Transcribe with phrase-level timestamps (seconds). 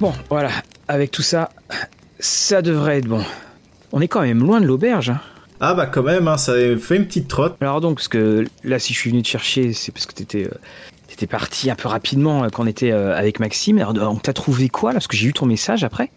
[0.00, 0.50] Bon, voilà,
[0.88, 1.50] avec tout ça,
[2.18, 3.22] ça devrait être bon.
[3.92, 5.10] On est quand même loin de l'auberge.
[5.10, 5.20] Hein.
[5.60, 7.56] Ah bah quand même, hein, ça fait une petite trotte.
[7.60, 10.46] Alors donc, parce que là, si je suis venu te chercher, c'est parce que t'étais
[10.46, 13.76] euh, parti un peu rapidement euh, quand on était euh, avec Maxime.
[13.76, 14.94] Alors, on t'a trouvé quoi là?
[14.94, 16.10] Parce que j'ai eu ton message après.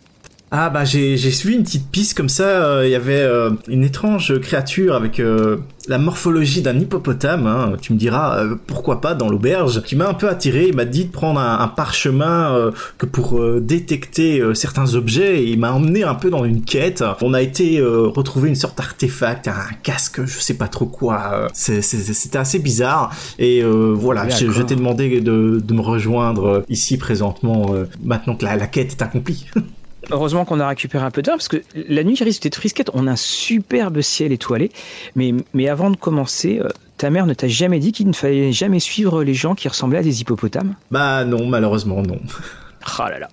[0.55, 2.43] Ah bah j'ai suivi une petite piste comme ça.
[2.43, 7.47] Euh, il y avait euh, une étrange créature avec euh, la morphologie d'un hippopotame.
[7.47, 7.73] Hein.
[7.81, 9.81] Tu me diras pourquoi pas dans l'auberge.
[9.81, 10.67] Qui m'a un peu attiré.
[10.67, 15.43] Il m'a dit de prendre un, parchemin que pour détecter certains objets.
[15.43, 17.03] il m'a emmené un peu dans une quête.
[17.23, 21.47] On a été retrouver une sorte d'artefact, un casque, je sais pas trop quoi.
[21.53, 23.11] C'était assez bizarre.
[23.39, 27.73] Et voilà, je, t'ai demandé de, de, me rejoindre ici présentement.
[28.03, 29.47] maintenant que la, la quête est accomplie.
[30.11, 32.89] Heureusement qu'on a récupéré un peu d'heure parce que la nuit risque d'être frisquette.
[32.93, 34.71] On a un superbe ciel étoilé.
[35.15, 38.51] Mais, mais avant de commencer, euh, ta mère ne t'a jamais dit qu'il ne fallait
[38.51, 40.75] jamais suivre les gens qui ressemblaient à des hippopotames?
[40.91, 42.19] Bah non, malheureusement non.
[42.99, 43.29] Ah là là.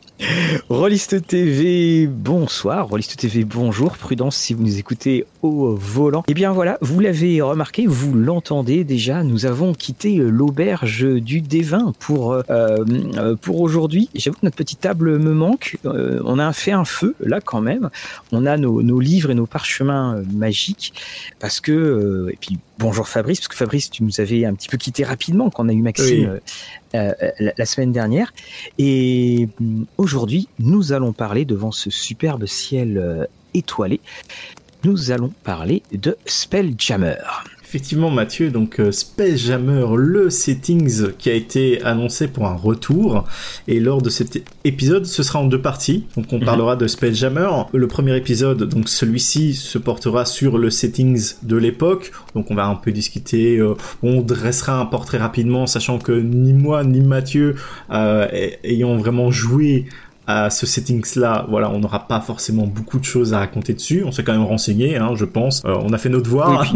[0.69, 2.89] Rolliste TV, bonsoir.
[2.89, 3.97] Rolliste TV, bonjour.
[3.97, 6.23] Prudence si vous nous écoutez au volant.
[6.29, 11.93] Eh bien voilà, vous l'avez remarqué, vous l'entendez déjà, nous avons quitté l'auberge du Dévin
[11.99, 14.11] pour, euh, euh, pour aujourd'hui.
[14.15, 15.79] J'avoue que notre petite table me manque.
[15.85, 17.91] Euh, on a fait un feu là quand même.
[18.33, 20.93] On a nos, nos livres et nos parchemins magiques
[21.39, 24.77] parce que, et puis bonjour Fabrice, parce que Fabrice, tu nous avais un petit peu
[24.77, 26.41] quitté rapidement quand on a eu Maxime
[26.93, 27.15] la,
[27.57, 28.33] la, semaine dernière.
[28.79, 29.49] Et
[29.97, 30.10] aujourd'hui,
[30.59, 34.01] nous allons parler devant ce superbe ciel étoilé
[34.85, 37.17] nous allons parler de Spelljammer.
[37.71, 43.29] Effectivement, Mathieu, donc euh, Spelljammer, le settings qui a été annoncé pour un retour.
[43.69, 46.05] Et lors de cet épisode, ce sera en deux parties.
[46.17, 46.47] Donc, on mhm.
[46.47, 47.49] parlera de Spelljammer.
[47.73, 52.11] Le premier épisode, donc celui-ci, se portera sur le settings de l'époque.
[52.35, 53.59] Donc, on va un peu discuter.
[53.59, 57.55] Euh, on dressera un portrait rapidement, sachant que ni moi ni Mathieu,
[57.93, 58.27] euh,
[58.65, 59.87] ayant vraiment joué
[60.27, 64.05] à ce settings-là, voilà, on n'aura pas forcément beaucoup de choses à raconter dessus.
[64.07, 65.63] On s'est quand même renseigné, hein, je pense.
[65.65, 66.73] Euh, on a fait notre devoir.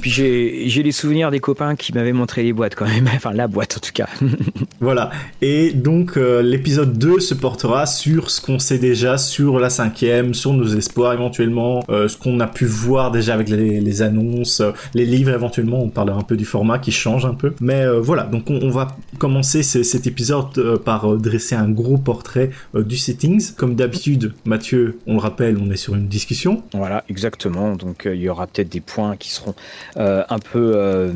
[0.00, 3.08] puis, j'ai les souvenirs des copains qui m'avaient montré les boîtes quand même.
[3.20, 4.08] Enfin, la boîte en tout cas.
[4.80, 5.10] voilà.
[5.42, 10.32] Et donc, euh, l'épisode 2 se portera sur ce qu'on sait déjà sur la cinquième,
[10.32, 14.62] sur nos espoirs éventuellement, euh, ce qu'on a pu voir déjà avec les, annonces,
[14.94, 15.82] les livres éventuellement.
[15.82, 17.52] On parlera un peu du format qui change un peu.
[17.60, 23.54] Mais voilà, donc on, va commencer cet épisode par dresser un gros portrait du settings.
[23.54, 26.62] Comme d'habitude, Mathieu, on le rappelle, on est sur une discussion.
[26.72, 27.74] Voilà, exactement.
[27.76, 29.54] Donc euh, il y aura peut-être des points qui seront
[29.96, 31.10] euh, un peu...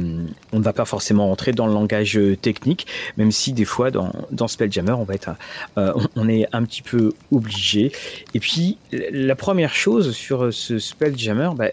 [0.52, 4.12] on ne va pas forcément rentrer dans le langage technique, même si des fois dans,
[4.30, 5.30] dans Spelljammer, on va être...
[5.76, 7.92] on est un petit peu obligé.
[8.34, 11.70] Et puis, la première chose sur ce Spelljammer, bah,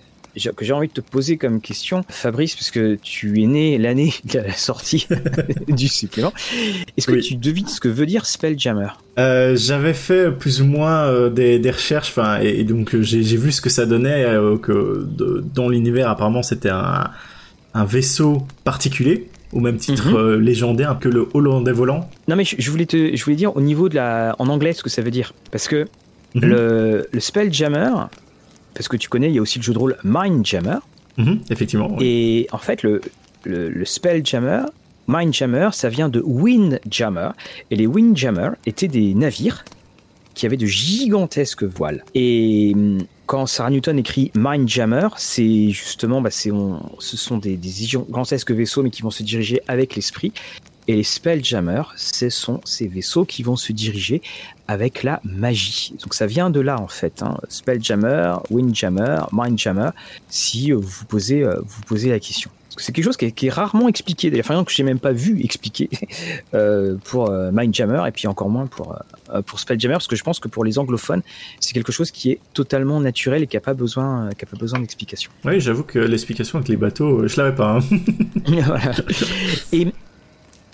[0.55, 4.13] que j'ai envie de te poser comme question, Fabrice, parce que tu es né l'année
[4.25, 5.07] de la sortie
[5.67, 6.33] du supplément.
[6.97, 8.89] Est-ce que tu devines ce que veut dire Spelljammer?
[9.19, 13.37] Euh, J'avais fait plus ou moins euh, des, des, recherches, enfin, et, donc euh, j'ai
[13.37, 17.09] vu ce que ça donnait, euh, que de, dans l'univers, apparemment, c'était un,
[17.73, 20.39] un vaisseau particulier au même titre mhm.
[20.39, 22.09] légendaire que le Hollandais volant.
[22.29, 24.81] Non mais je, voulais te, je voulais dire au niveau de la, en anglais ce
[24.81, 25.87] que ça veut dire, parce que
[26.35, 26.45] mhm.
[26.45, 27.89] le, le Spelljammer,
[28.73, 30.77] parce que tu connais, il y a aussi le jeu de rôle Mindjammer.
[31.17, 31.97] Mhm, effectivement.
[31.99, 33.01] Et en fait, le,
[33.43, 34.63] le, le Spelljammer,
[35.07, 37.29] Mindjammer, ça vient de Windjammer.
[37.69, 39.65] Et les Windjammer étaient des navires
[40.33, 42.03] qui avaient de gigantesques voiles.
[42.15, 46.49] Et hum, quand Sarah Newton écrit Mindjammer, c'est justement, bah, ce
[46.99, 50.33] sont des, des, gigantesques vaisseaux, mais qui vont se diriger avec l'esprit.
[50.87, 54.21] Et les Spelljammer, ce sont ces vaisseaux qui vont se diriger
[54.67, 55.93] avec la magie.
[56.01, 57.21] Donc ça vient de là en fait.
[57.21, 57.37] Hein.
[57.49, 59.89] Spelljammer, Windjammer, Mindjammer,
[60.29, 62.49] si euh, vous posez, euh, vous posez la question.
[62.77, 65.89] C'est quelque chose qui est, rarement expliqué, d'ailleurs, enfin, que j'ai même pas vu expliqué
[66.53, 68.97] euh, pour Mindjammer et puis encore moins pour,
[69.45, 71.21] pour Spelljammer, parce que je pense que pour les anglophones,
[71.59, 74.57] c'est quelque chose qui est totalement naturel et qui n'a pas besoin, qui a pas
[74.57, 75.31] besoin d'explication.
[75.43, 77.77] Oui, j'avoue que l'explication avec les bateaux, je l'avais pas.
[77.77, 77.81] Hein.
[78.47, 78.93] voilà.
[79.73, 79.91] Et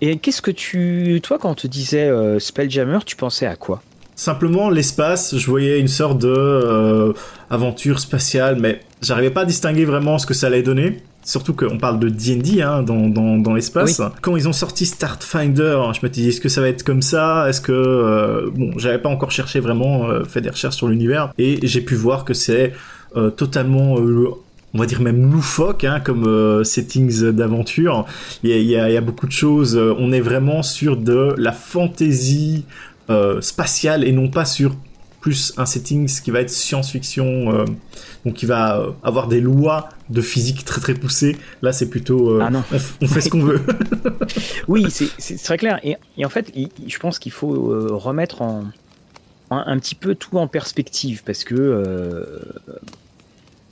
[0.02, 3.82] et qu'est-ce que tu, toi, quand on te disait euh, Spelljammer, tu pensais à quoi?
[4.16, 7.14] Simplement l'espace, je voyais une sorte de euh,
[7.50, 11.02] aventure spatiale, mais j'arrivais pas à distinguer vraiment ce que ça allait donner.
[11.24, 14.02] Surtout qu'on parle de D&D hein, dans, dans, dans l'espace.
[14.22, 17.50] Quand ils ont sorti Starfinder, je me disais est-ce que ça va être comme ça?
[17.50, 21.60] Est-ce que euh, bon, j'avais pas encore cherché vraiment, fait des recherches sur l'univers, et
[21.68, 22.74] j'ai pu voir que c'est
[23.36, 23.96] totalement
[24.74, 28.06] on va dire même loufoque hein, comme euh, settings d'aventure.
[28.44, 29.76] Il y, a, beaucoup de choses.
[29.76, 32.66] Euh, on est vraiment sur de la fantaisie
[33.10, 34.76] euh, spatiale et non pas sur
[35.22, 37.66] plus un settings qui va être science-fiction,
[38.24, 41.36] donc qui va avoir des lois de physique très très poussées.
[41.62, 42.50] Là, c'est plutôt ah
[43.02, 43.62] On, fait ce qu'on veut.
[44.68, 45.80] oui, c'est très clair.
[45.84, 46.54] Et, en fait,
[46.86, 47.50] je pense qu'il faut
[47.98, 48.66] remettre en
[49.50, 52.40] un, petit peu tout en perspective parce que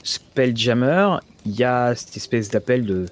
[0.06, 3.06] Spelljammer, il y a cette espèce d'appel de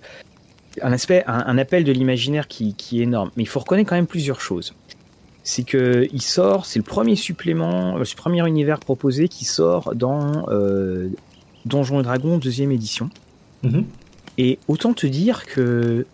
[0.80, 3.30] un, aspect, un, appel de l'imaginaire qui, qui, est énorme.
[3.36, 4.74] Mais il faut reconnaître quand même plusieurs choses.
[5.42, 10.48] C'est que il sort, c'est le premier supplément, le premier univers proposé qui sort dans
[10.48, 11.10] euh,
[11.64, 13.10] Donjons et Dragons deuxième édition.
[13.62, 13.84] Mhm.
[14.38, 16.06] Et autant te dire que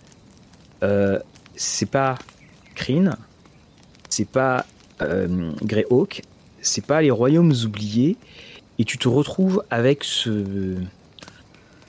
[0.83, 1.19] euh,
[1.57, 2.17] c'est pas
[2.75, 3.17] Kryn,
[4.09, 4.67] c'est pas
[5.03, 6.23] euh, Greyhawk,
[6.61, 8.17] c'est pas les royaumes oubliés,
[8.81, 10.81] et tu te retrouves avec ce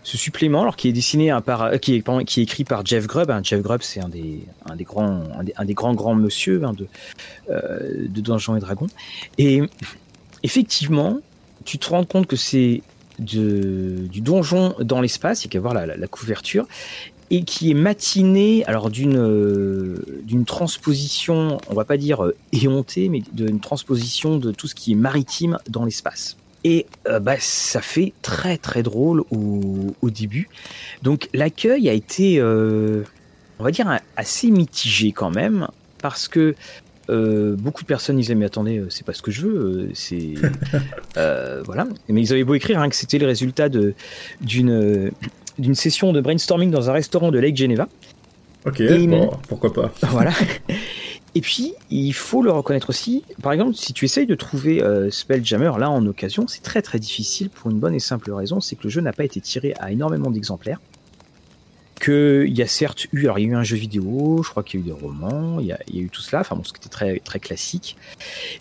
[0.04, 3.32] supplément, alors qui est dessiné par, euh, qui est, écrit par Jeff Grubb.
[3.32, 3.40] Hein.
[3.44, 5.24] Jeff Grubb, c'est un des, un des grands,
[5.56, 6.88] un des, grands grands monsieur hein, de,
[7.50, 8.90] euh, de Donjons et Dragons.
[9.38, 9.62] Et
[10.44, 11.20] effectivement,
[11.64, 12.82] tu te rends compte que c'est
[13.20, 16.68] du donjon dans l'espace, il y a qu'à voir la, couverture,
[17.30, 23.22] et qui est matiné, alors d'une euh, d'une transposition, on va pas dire éhontée, mais
[23.32, 26.36] d'une transposition de tout ce qui est maritime dans l'espace.
[26.63, 30.50] Et euh, bah, ça fait très très drôle au, au début.
[31.02, 33.04] Donc l'accueil a été, euh,
[33.60, 35.68] on va dire, assez mitigé quand même,
[36.02, 36.56] parce que
[37.10, 40.36] euh, beaucoup de personnes disaient mais attendez, c'est pas ce que je veux, c'est
[41.66, 41.88] voilà.
[42.10, 43.96] Mais ils avaient beau écrire hein, que c'était le résultat de
[44.42, 45.12] d'une
[45.58, 47.88] d'une session de brainstorming dans un restaurant de Lake Geneva.
[48.66, 49.92] Ok, bon, pourquoi pas.
[50.04, 50.31] Voilà.
[51.33, 55.10] Et puis, il faut le reconnaître aussi, par exemple, si tu essayes de trouver euh,
[55.10, 58.75] Spelljammer là en occasion, c'est très très difficile pour une bonne et simple raison, c'est
[58.75, 60.81] que le jeu n'a pas été tiré à énormément d'exemplaires.
[62.04, 64.63] Qu'il y a certes eu, alors il y a eu un jeu vidéo, je crois
[64.63, 66.74] qu'il y a eu des romans, il y a, eu tout cela, enfin bon, ce
[66.74, 67.95] qui était très, très classique.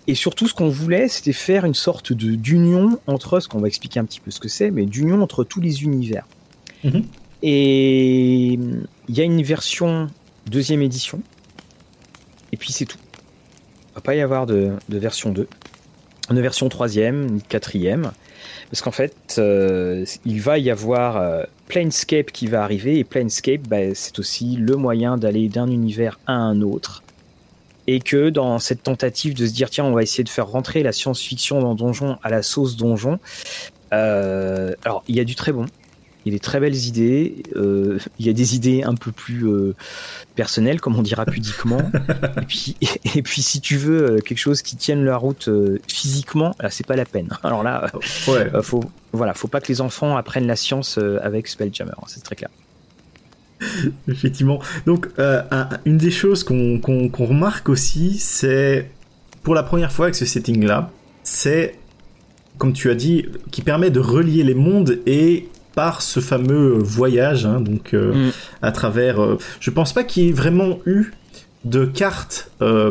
[0.07, 3.67] Et surtout, ce qu'on voulait, c'était faire une sorte de d'union entre, ce qu'on va
[3.67, 6.27] expliquer un petit peu ce que c'est, mais d'union entre tous les univers.
[6.85, 7.05] Mhm.
[7.43, 10.09] Et il y a une version
[10.47, 11.23] deuxième édition
[12.53, 12.99] et puis c'est tout.
[13.91, 15.49] Il va pas y avoir de, version 2,
[16.31, 18.11] de version 3ème, ni 4ème.
[18.71, 23.63] Parce qu'en fait, euh, il va y avoir euh, Planescape qui va arriver, et Planescape,
[23.69, 27.03] bah, c'est aussi le moyen d'aller d'un univers à un autre.
[27.87, 30.85] Et que dans cette tentative de se dire, tiens, on va essayer de faire rentrer
[30.85, 33.19] la science-fiction dans Donjon à la sauce Donjon,
[33.93, 35.67] euh, alors il y a du très bon,
[36.25, 37.43] il y a des très belles idées.
[37.57, 39.75] Euh, il y a des idées un peu plus euh,
[40.35, 41.91] personnelles, comme on dira pudiquement.
[42.43, 42.77] et, puis,
[43.15, 45.49] et, puis, si tu veux euh, quelque chose qui tienne la route
[45.89, 47.29] physiquement, là, c'est pas la peine.
[47.43, 47.91] Alors là,
[48.29, 48.51] ouais.
[48.63, 51.93] faut, voilà, faut pas que les enfants apprennent la science avec Spelljammer.
[51.97, 52.51] Hein, c'est très clair.
[54.09, 54.61] Effectivement.
[54.87, 55.09] Donc,
[55.87, 56.81] une des choses qu'on
[57.19, 58.91] remarque aussi, c'est
[59.43, 60.91] pour la première fois avec ce setting-là,
[61.23, 61.81] c'est
[62.61, 67.47] comme tu as dit, qui permet de relier les mondes et par ce fameux voyage,
[67.47, 68.33] hein, donc euh, mm.
[68.63, 69.23] à travers.
[69.23, 71.13] Euh, je pense pas qu'il y ait vraiment eu
[71.65, 72.91] de carte, euh,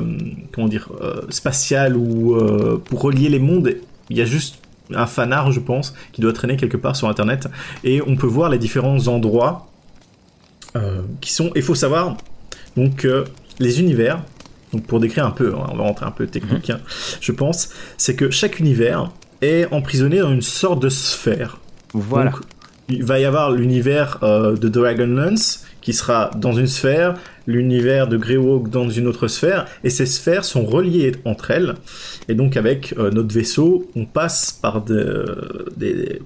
[0.53, 0.89] comment dire,
[1.29, 2.37] spatiale ou
[2.85, 3.75] pour relier les mondes.
[4.11, 4.59] Il y a juste
[4.93, 7.47] un fanard, je pense, qui doit traîner quelque part sur Internet,
[7.83, 9.71] et on peut voir les différents endroits
[11.19, 11.51] qui sont.
[11.55, 12.17] Il faut savoir
[12.77, 13.07] donc
[13.57, 14.23] les univers.
[14.71, 16.73] Donc pour décrire un peu, hein, on va rentrer un peu technique, mm.
[16.73, 16.79] hein,
[17.21, 19.11] je pense, c'est que chaque univers
[19.41, 21.57] est emprisonné dans une sorte de sphère.
[21.95, 22.33] Voilà
[22.89, 27.15] il va y avoir l'univers euh, de Dragonlance qui sera dans une sphère,
[27.47, 31.75] l'univers de Greywalk dans une autre sphère, et ces sphères sont reliées entre elles.
[32.27, 36.19] Et donc avec euh, notre vaisseau, on passe par des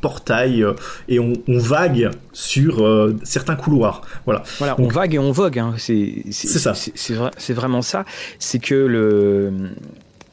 [0.00, 0.72] portails euh,
[1.08, 4.02] et on, vague sur certains couloirs.
[4.24, 4.42] Voilà.
[4.58, 5.58] Voilà, on vague et on vogue.
[5.58, 5.74] Hein.
[5.76, 6.72] C'est ça.
[6.74, 8.04] C'est vraiment ça.
[8.38, 9.52] C'est que le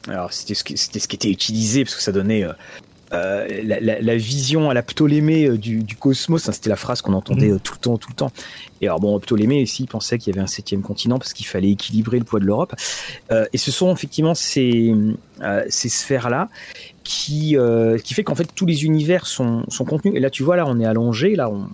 [0.08, 2.52] alors c'était ce, qui, ce qui était utilisé parce que ça donnait euh,
[3.10, 7.54] la, vision à la Ptolémée euh, du, cosmos, hein, c'était la phrase qu'on entendait mhm.
[7.54, 8.32] euh, tout le temps, tout le temps.
[8.80, 11.46] Et alors bon, Ptolémée ici il pensait qu'il y avait un septième continent parce qu'il
[11.46, 12.74] fallait équilibrer le poids de l'Europe.
[13.30, 14.94] et ce sont effectivement ces,
[15.68, 16.48] ces sphères-là
[17.02, 17.56] qui,
[18.04, 20.14] qui fait qu'en fait tous les univers sont, sont contenus.
[20.14, 21.68] Et là tu vois, là on est allongé, là on,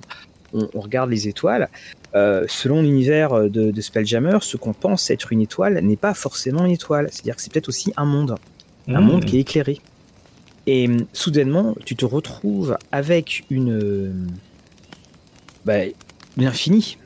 [0.54, 1.68] on, regarde les étoiles.
[2.14, 6.72] selon l'univers de, de Spelljammer, ce qu'on pense être une étoile n'est pas forcément une
[6.72, 7.08] étoile.
[7.10, 8.36] C'est-à-dire que c'est peut-être aussi un monde,
[8.88, 9.04] un mmh.
[9.04, 9.78] monde qui est éclairé.
[10.66, 14.28] Et hum, soudainement, tu te retrouves avec une.
[15.64, 15.80] Bah,
[16.36, 16.98] l'infini.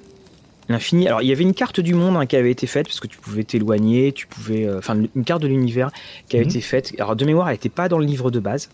[0.69, 1.09] L'infini.
[1.09, 3.07] Alors, il y avait une carte du monde hein, qui avait été faite, parce que
[3.07, 4.67] tu pouvais t'éloigner, tu pouvais.
[4.67, 5.91] Euh, enfin, une carte de l'univers
[6.29, 6.51] qui avait mhm.
[6.51, 6.93] été faite.
[6.99, 8.71] Alors, de mémoire, elle n'était pas dans le livre de base.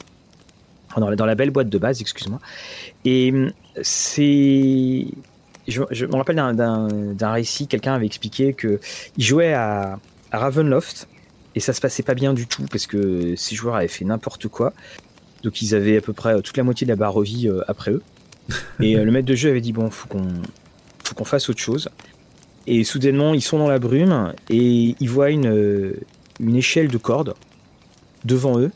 [0.96, 2.40] Dans la, dans la belle boîte de base, excuse-moi.
[3.04, 5.06] Et hum, c'est.
[5.66, 8.78] Je, me rappelle d'un récit, quelqu'un avait expliqué qu'il
[9.16, 9.98] jouait à,
[10.30, 11.08] à Ravenloft
[11.54, 14.48] et ça se passait pas bien du tout parce que ces joueurs avaient fait n'importe
[14.48, 14.72] quoi.
[15.42, 17.92] Donc ils avaient à peu près toute la moitié de la barre vie euh, après
[17.92, 18.02] eux.
[18.80, 20.28] Et euh, le maître de jeu avait dit bon, faut qu'on
[21.04, 21.88] faut qu'on fasse autre chose.
[22.66, 26.00] Et soudainement, ils sont dans la brume et ils voient une, euh,
[26.40, 27.34] une échelle de corde
[28.24, 28.72] devant eux,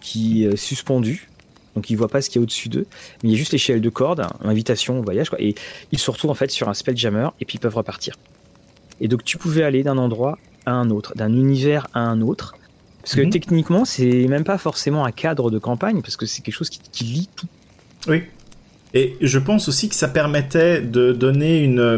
[0.00, 1.28] qui est suspendu.
[1.74, 2.86] Donc ils voient pas ce qu'il y a au-dessus d'eux,
[3.22, 5.56] mais il y a juste l'échelle de corde, invitation au voyage, quoi, et
[5.90, 8.14] ils se retrouvent en fait sur un spelljammer et puis ils peuvent repartir.
[9.00, 12.54] Et donc tu pouvais aller d'un endroit à un autre, d'un univers à un autre,
[13.02, 13.30] parce que Mhm.
[13.30, 16.80] techniquement c'est même pas forcément un cadre de campagne, parce que c'est quelque chose qui,
[16.92, 17.46] qui lie tout.
[18.08, 18.22] Oui.
[18.96, 21.96] Et je pense aussi que ça permettait de donner une, euh,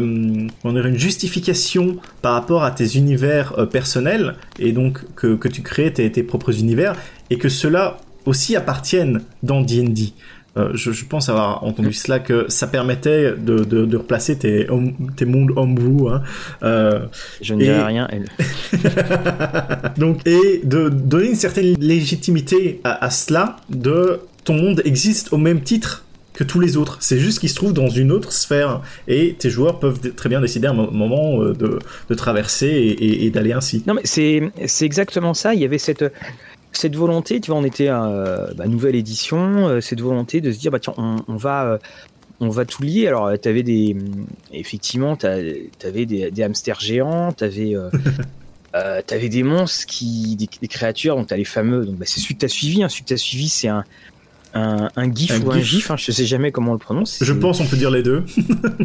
[0.65, 5.93] une justification par rapport à tes univers euh, personnels, et donc que, que tu crées
[5.93, 6.95] tes, tes propres univers,
[7.29, 10.13] et que cela aussi appartiennent dans D&D.
[10.57, 14.67] Euh, je, je pense avoir entendu cela, que ça permettait de, de, de replacer tes,
[14.69, 16.23] home- tes mondes homebrew, hein,
[16.63, 17.05] euh,
[17.41, 18.07] Je ne dirais Et- rien.
[18.11, 18.25] elle-
[19.97, 25.37] donc, et de donner une certaine légitimité à, à cela, de ton monde existe au
[25.37, 26.97] même titre que tous les autres.
[27.01, 30.39] C'est juste qu'il se trouve dans une autre sphère et tes joueurs peuvent très bien
[30.39, 33.83] décider à un mo- moment euh, de, de traverser et, et- et d'aller ainsi.
[33.87, 34.51] Non mais c'est
[34.85, 35.55] exactement ça.
[35.55, 36.05] Il y avait cette
[36.71, 40.51] cette volonté, tu vois, on était à euh, bah, nouvelle édition, euh, cette volonté de
[40.51, 41.77] se dire bah tiens on, on va euh,
[42.39, 43.07] on va tout lier.
[43.07, 47.73] Alors tu avais des hum, effectivement tu avais des, des hamsters géants, tu avais
[48.75, 52.19] euh, t'avais des monstres qui des, des créatures donc t'as les fameux donc bah, c'est
[52.19, 53.83] celui que t'as suivi hein, celui que t'as suivi c'est un
[54.53, 55.91] un, un gif Un ou un gif.
[55.91, 58.23] hein, je sais jamais comment on le prononce Je pense on peut dire les deux.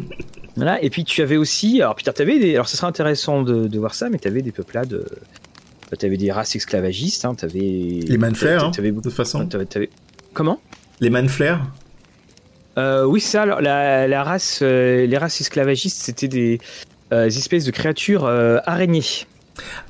[0.56, 3.68] voilà, et puis tu avais aussi, alors putain, t'avais des, alors ce serait intéressant de,
[3.68, 5.04] de voir ça, mais t'avais des peuplades,
[5.92, 9.48] euh, t'avais des races esclavagistes, hein, t'avais Les manflares, hein, de toute façon.
[10.32, 10.60] comment?
[11.00, 11.66] Les manflares
[12.78, 16.60] euh, Oui, ça, alors, la, la race, euh, les races esclavagistes, c'était des,
[17.12, 19.26] euh, espèces de créatures euh, araignées.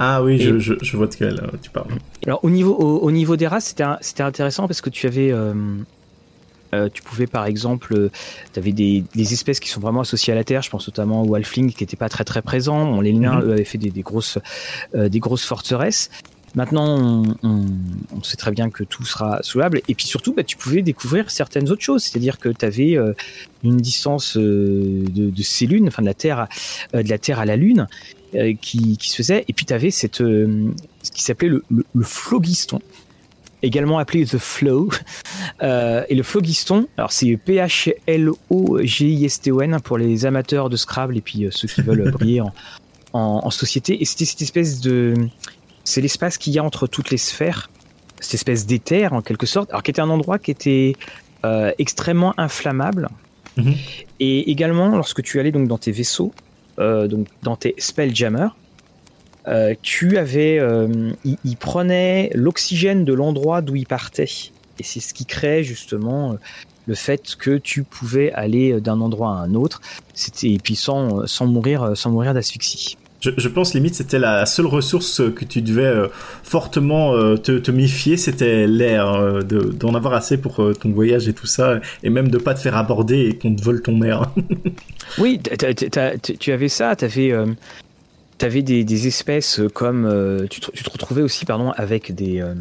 [0.00, 1.86] Ah oui, je, je, je vois de quel euh, tu parles.
[2.26, 5.32] Alors au niveau, au, au niveau des races, c'était intéressant parce que tu avais,
[6.74, 8.10] euh, euh, tu pouvais par exemple,
[8.52, 10.62] tu avais des, des espèces qui sont vraiment associées à la terre.
[10.62, 12.84] Je pense notamment au halfling qui n'était pas très très présent.
[12.92, 13.48] Bon, les nains Mhm.
[13.48, 14.38] eux, avaient fait des, des grosses,
[14.94, 16.10] euh, des grosses forteresses.
[16.54, 17.64] Maintenant, on, on-
[18.14, 19.80] on sait très bien que tout sera soulable.
[19.88, 22.04] Et puis surtout, bah, tu pouvais découvrir certaines autres choses.
[22.04, 22.98] C'est-à-dire que tu avais
[23.64, 26.48] une distance euh, de, de ces lunes, enfin de la Terre, à-
[26.94, 27.86] euh, de la Terre à la Lune,
[28.34, 29.44] euh, qui, qui se faisait.
[29.48, 30.68] Et puis tu avais cette, euh,
[31.02, 32.80] ce qui s'appelait le, le, le phlogiston,
[33.62, 34.90] également appelé The Flow.
[35.62, 41.50] Euh, et le phlogiston, alors c'est P-H-L-O-G-I-S-T-O-N pour les amateurs de Scrabble et puis euh,
[41.52, 42.52] ceux qui veulent briller en,
[43.12, 44.02] en, en société.
[44.02, 45.14] Et c'était cette espèce de.
[45.84, 47.70] C'est l'espace qu'il y a entre toutes les sphères,
[48.18, 50.96] cette espèce d'éther en quelque sorte, alors qui était un endroit qui était
[51.44, 53.08] euh, extrêmement inflammable.
[53.56, 53.74] Mhm.
[54.20, 56.32] Et également, lorsque tu allais donc dans tes vaisseaux,
[56.78, 58.54] euh, donc dans tes spelljammers,
[59.48, 64.28] euh, tu avais, euh, il, il prenait l'oxygène de l'endroit d'où il partait,
[64.78, 66.36] et c'est ce qui créait justement euh,
[66.86, 69.80] le fait que tu pouvais aller d'un endroit à un autre,
[70.14, 72.96] c'était et puis sans sans mourir sans mourir d'asphyxie.
[73.20, 76.08] Je, je pense limite c'était la seule ressource que tu devais euh,
[76.42, 80.90] fortement euh, te, te méfier, c'était l'air, euh, de- d'en avoir assez pour euh, ton
[80.90, 83.80] voyage et tout ça, et même de pas te faire aborder et qu'on te vole
[83.82, 84.22] ton air.
[85.18, 85.38] Oui,
[86.40, 87.32] tu avais ça, tu avais,
[88.50, 90.04] des, des espèces comme.
[90.06, 92.40] euh, tu, te, tu te retrouvais aussi pardon, avec des.
[92.40, 92.54] euh,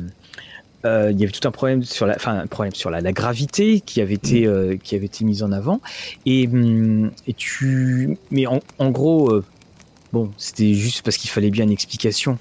[0.86, 3.12] euh, il y avait tout un problème sur la, enfin, un problème sur la, la
[3.12, 5.80] gravité qui avait été, euh, qui avait été mise en avant.
[6.26, 8.18] Et, hum, et tu.
[8.32, 9.44] Mais en, en gros, euh,
[10.12, 12.40] bon, c'était juste parce qu'il fallait bien une explication.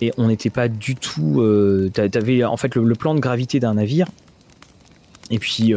[0.00, 1.40] Et on n'était pas du tout.
[1.40, 4.06] Euh, t'a- T'avais en fait le, le plan de gravité d'un navire.
[5.30, 5.74] Et puis.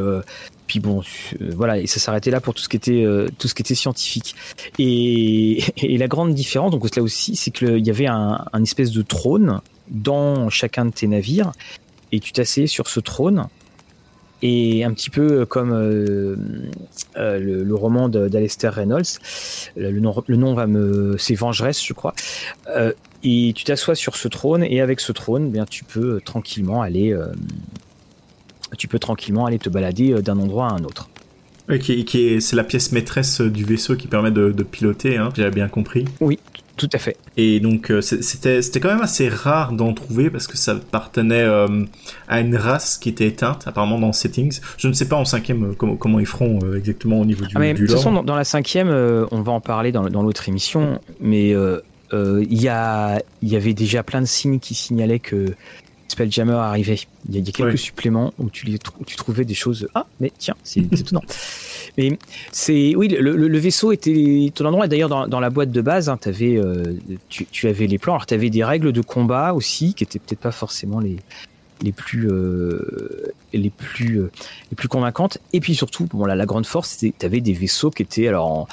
[0.67, 1.01] Puis bon,
[1.41, 3.62] euh, voilà, et ça s'arrêtait là pour tout ce qui était euh, tout ce qui
[3.62, 4.36] était scientifique.
[4.77, 5.63] Et,
[5.97, 10.50] la grande différence, donc là aussi, c'est qu'il y avait un, espèce de trône dans
[10.50, 11.51] chacun de tes navires,
[12.12, 13.47] et tu t'asseyais sur ce trône.
[14.43, 16.36] Et un petit peu comme euh,
[17.15, 19.17] euh, le, roman d'Alester Reynolds,
[19.75, 22.13] le nom, le nom va me, c'est Vengeresse, je crois.
[23.24, 26.83] Et tu t'assois sur ce trône, et avec ce trône, eh bien tu peux tranquillement
[26.83, 27.17] aller,
[28.77, 31.09] tu peux tranquillement aller te balader euh, d'un endroit à un autre.
[31.69, 35.17] Ouais, qui, qui est, c'est la pièce maîtresse du vaisseau qui permet de, de piloter,
[35.17, 36.05] hein, j'avais bien compris.
[36.21, 36.39] Oui,
[36.77, 37.17] tout à fait.
[37.36, 41.41] Et donc euh, c'était c'était quand même assez rare d'en trouver parce que ça appartenait
[41.41, 41.83] euh,
[42.29, 44.62] à une race qui était éteinte apparemment dans Settings.
[44.77, 47.45] Je ne sais pas en cinquième euh, comment, comment ils feront euh, exactement au niveau
[47.45, 49.59] du, Ah, mais du de toute façon, dans, dans la cinquième, euh, on va en
[49.59, 51.81] parler dans, dans l'autre émission, mais euh,
[52.13, 55.47] euh, il y, a, il y avait déjà plein de signes qui signalaient que
[56.08, 57.00] Spelljammer arrivait.
[57.30, 58.66] Il y a, il y a quelques suppléments où tu,
[59.00, 59.88] où trouvais des choses.
[59.94, 61.22] Ah, mais tiens, c'est étonnant.
[61.98, 62.18] Mais
[62.52, 64.86] c'est oui, le, le- le vaisseau était ton endroit.
[64.86, 66.94] Et d'ailleurs, dans, dans la boîte de base, hein, euh,
[67.30, 68.14] tu, tu avais les plans.
[68.14, 71.18] Alors, tu avais des règles de combat aussi, qui étaient peut-être pas forcément les
[71.84, 74.32] les plus euh, les plus euh,
[74.72, 75.38] les plus convaincantes.
[75.54, 78.28] Et puis surtout, bon, là, la grande force, c'était tu avais des vaisseaux qui étaient
[78.28, 78.68] alors en,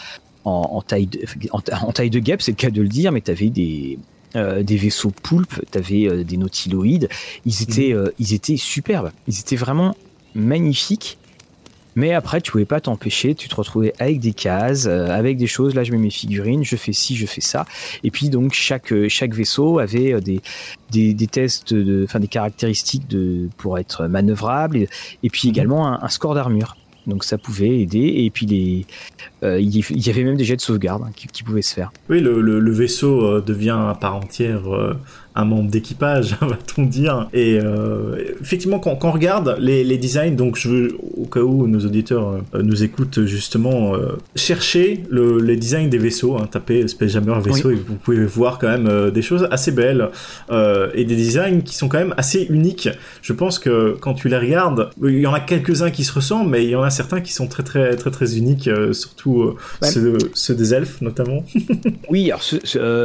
[0.44, 1.20] en, en taille de,
[1.52, 3.98] en, en taille de guêpe, c'est le cas de le dire, mais tu avais des
[4.34, 7.08] des vaisseaux poulpes, t'avais des nautiloïdes.
[7.46, 8.10] Ils étaient, mhm.
[8.18, 9.10] ils étaient superbes.
[9.28, 9.96] Ils étaient vraiment
[10.34, 11.18] magnifiques.
[11.96, 15.46] Mais après, tu pouvais pas t'empêcher, tu te retrouvais avec des cases, euh, avec des
[15.46, 15.74] choses.
[15.74, 17.66] Là, je mets mes figurines, je fais ci, je fais ça.
[18.02, 20.40] Et puis donc chaque euh, chaque vaisseau avait euh, des
[20.90, 24.88] des, des tests, de, enfin des caractéristiques de pour être manœuvrable et,
[25.22, 25.54] et puis mhm.
[25.54, 26.76] également un, un score d'armure.
[27.06, 28.12] Donc ça pouvait aider.
[28.24, 28.86] Et puis les,
[29.42, 31.92] euh, il y avait même des jets de sauvegarde hein, qui, pouvaient se faire.
[32.08, 34.62] Oui, le, le, le vaisseau devient à part entière
[35.36, 37.28] un membre d'équipage, va-t-on dire.
[37.32, 41.40] Et euh, effectivement, quand, quand, on regarde les, les, designs, donc je veux, au cas
[41.40, 46.48] où nos auditeurs euh, nous écoutent justement, euh, chercher le, les designs des vaisseaux, hein,
[46.50, 50.10] tapez Space Jammer vaisseau et vous pouvez voir quand même des choses assez belles
[50.50, 52.88] et des designs qui sont quand même assez uniques.
[53.22, 56.50] Je pense que quand tu les regardes, il y en a quelques-uns qui se ressemblent,
[56.50, 60.18] mais il y en a certains qui sont très très très très uniques, surtout ceux,
[60.34, 61.44] ceux, des elfes notamment.
[62.10, 62.60] oui, alors ceux,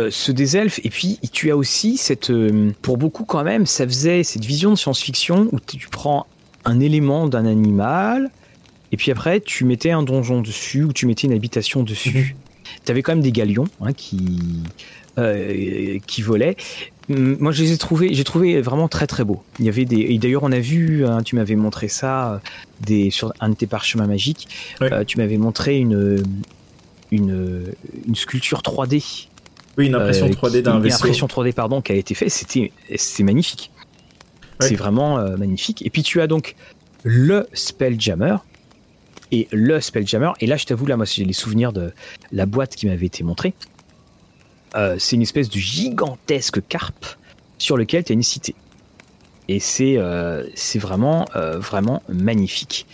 [0.10, 3.86] ceux des elfes, et puis tu as aussi cette euh, pour beaucoup quand même, ça
[3.86, 6.28] faisait cette vision de science-fiction où tu prends
[6.66, 8.30] un élément d'un animal
[8.92, 12.36] et puis après tu mettais un donjon dessus ou tu mettais une habitation dessus.
[12.86, 14.40] tu avais quand même des galions hein, qui
[15.18, 16.56] euh, qui volaient.
[17.10, 19.42] Hum, moi, je les ai trouvés, j'ai trouvé vraiment très très beaux.
[19.60, 22.38] Il y avait des, et d'ailleurs, on a vu, hein, tu m'avais montré ça, euh,
[22.82, 24.48] des sur un de tes parchemins magiques.
[25.08, 26.24] tu m'avais montré une,
[27.12, 27.66] une
[28.08, 29.28] une sculpture 3D
[29.80, 30.98] oui, une impression 3D euh, d'un vaisseau.
[30.98, 32.30] Une impression 3D, pardon, qui a été faite.
[32.30, 33.72] C'était, c'est magnifique.
[34.60, 35.86] C'est vraiment euh, magnifique.
[35.86, 36.56] Et puis tu as donc
[37.04, 38.36] le Spelljammer.
[39.32, 41.94] Et le Spelljammer, et là je t'avoue, là moi j'ai les souvenirs de
[42.32, 43.54] la boîte qui m'avait été montrée.
[44.76, 47.06] Euh, c'est une espèce de gigantesque carpe
[47.60, 48.56] sur lequel tu as une cité.
[49.48, 49.98] Et c'est
[50.56, 52.86] c'est vraiment, vraiment magnifique.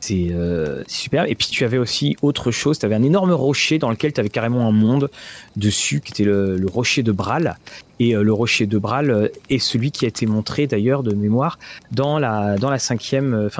[0.00, 1.30] C'est euh, super.
[1.30, 4.20] Et puis tu avais aussi autre chose, tu avais un énorme rocher dans lequel tu
[4.20, 5.10] avais carrément un monde
[5.56, 7.58] dessus, qui était le, rocher de Bral.
[7.98, 11.14] Et euh, le rocher de Bral euh, est celui qui a été montré d'ailleurs de
[11.14, 11.58] mémoire
[11.92, 13.50] dans la, cinquième,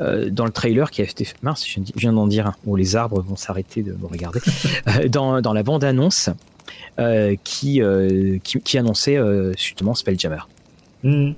[0.00, 2.54] euh, dans le trailer qui a été mince, je viens d'en dire un.
[2.64, 4.40] Bon, les arbres vont s'arrêter de me regarder.
[5.08, 6.30] dans, la bande annonce
[7.44, 7.80] qui,
[8.42, 9.18] qui, qui annonçait
[9.56, 10.40] justement Spelljammer.
[11.04, 11.30] Mmh.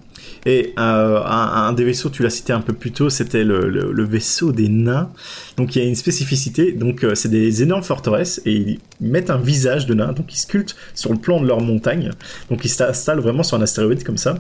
[0.47, 4.53] Et euh, un, des vaisseaux, tu l'as cité un peu plus tôt, c'était le, vaisseau
[4.53, 5.11] des nains.
[5.57, 6.73] Donc il y a une spécificité.
[6.73, 10.13] Donc euh, c'est des énormes forteresses et ils mettent un visage de nain.
[10.13, 12.11] Donc ils sculptent sur le plan de leur montagne.
[12.49, 14.37] Donc ils s'installent vraiment sur un astéroïde comme ça.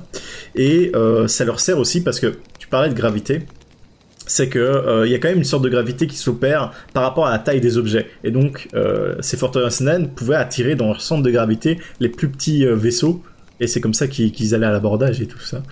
[0.55, 3.43] Et euh, ça leur sert aussi parce que tu parlais de gravité
[4.27, 7.33] c'est que y a quand même une sorte de gravité qui s'opère par rapport à
[7.33, 8.07] la taille des objets.
[8.23, 8.69] Et donc
[9.19, 13.25] ces forteresses naines pouvaient attirer dans leur centre de gravité les plus petits vaisseaux
[13.61, 15.63] et c'est comme ça qu'ils allaient à l'abordage et tout ça.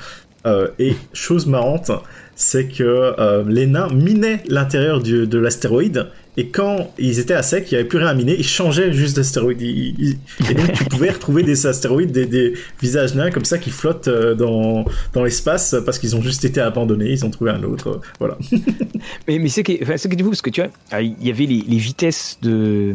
[0.46, 1.90] Euh, et chose marrante,
[2.36, 6.06] c'est que euh, les nains minaient l'intérieur de l'astéroïde
[6.38, 8.92] et quand ils étaient à sec, il n'y avait plus rien à miner, ils changeaient
[8.92, 9.60] juste d'astéroïde.
[9.60, 14.36] Et donc tu pouvais retrouver des astéroïdes, des, visages nains comme ça qui flottent euh,
[14.36, 18.00] dans, dans l'espace parce qu'ils ont juste été abandonnés, ils ont trouvé un autre.
[18.20, 18.38] Voilà.
[19.26, 20.70] mais mais c'est que, enfin, que vous, parce que tu vois,
[21.00, 22.94] il y avait les vitesses de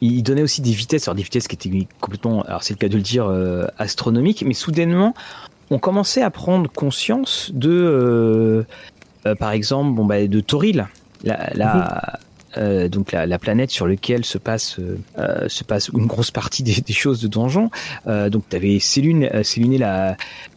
[0.00, 2.88] il donnait aussi des vitesses, alors des vitesses qui étaient complètement, alors c'est le cas
[2.88, 5.14] de le dire, euh, astronomiques, mais soudainement,
[5.70, 8.62] on commençait à prendre conscience de, euh,
[9.26, 10.86] euh, par exemple, bon, bah, de Toril,
[11.24, 12.18] la, la
[12.56, 12.88] mhm.
[12.88, 14.78] donc la, planète sur laquelle se passe,
[15.48, 17.70] se passe une grosse partie des, choses de donjon.
[18.06, 19.28] donc tu avais Céluné
[19.78, 20.16] la,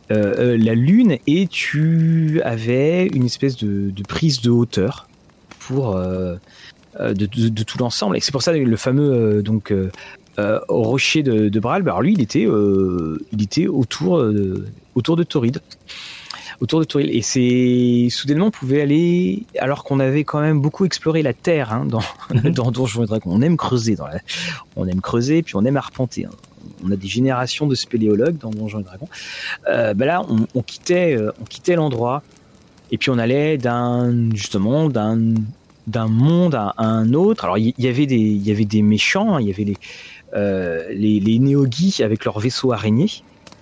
[0.10, 5.08] la Lune et tu avais une espèce de, de prise de hauteur
[5.60, 5.97] pour
[7.00, 7.26] euh, de,
[7.64, 8.18] tout l'ensemble.
[8.18, 9.90] Et c'est pour ça le fameux euh, donc euh,
[10.68, 12.48] rocher de, de Bral, bah, lui, il était,
[13.32, 14.24] il était autour,
[14.96, 15.62] autour de Torrid
[16.62, 17.10] autour de Toril.
[17.10, 21.72] Et c'est soudainement on pouvait aller, alors qu'on avait quand même beaucoup exploré la terre
[21.72, 22.02] hein, dans
[22.34, 22.50] mhm.
[22.54, 23.32] dans Donjons et Dragons.
[23.32, 24.20] On aime creuser, dans la...
[24.76, 26.26] on aime creuser, puis on aime arpenter.
[26.26, 26.32] Hein.
[26.84, 29.10] On a des générations de spéléologues dans Donjons et Dragons.
[29.70, 32.24] Euh, bah là, on, on quittait, on quittait l'endroit,
[32.92, 35.18] et puis on allait d'un justement d'un
[35.88, 37.46] d'un monde à, un autre.
[37.46, 39.42] Alors il y, avait des il y avait des méchants, hein.
[39.42, 39.78] il y avait les
[40.34, 43.10] euh, les, les avec leur vaisseau araignée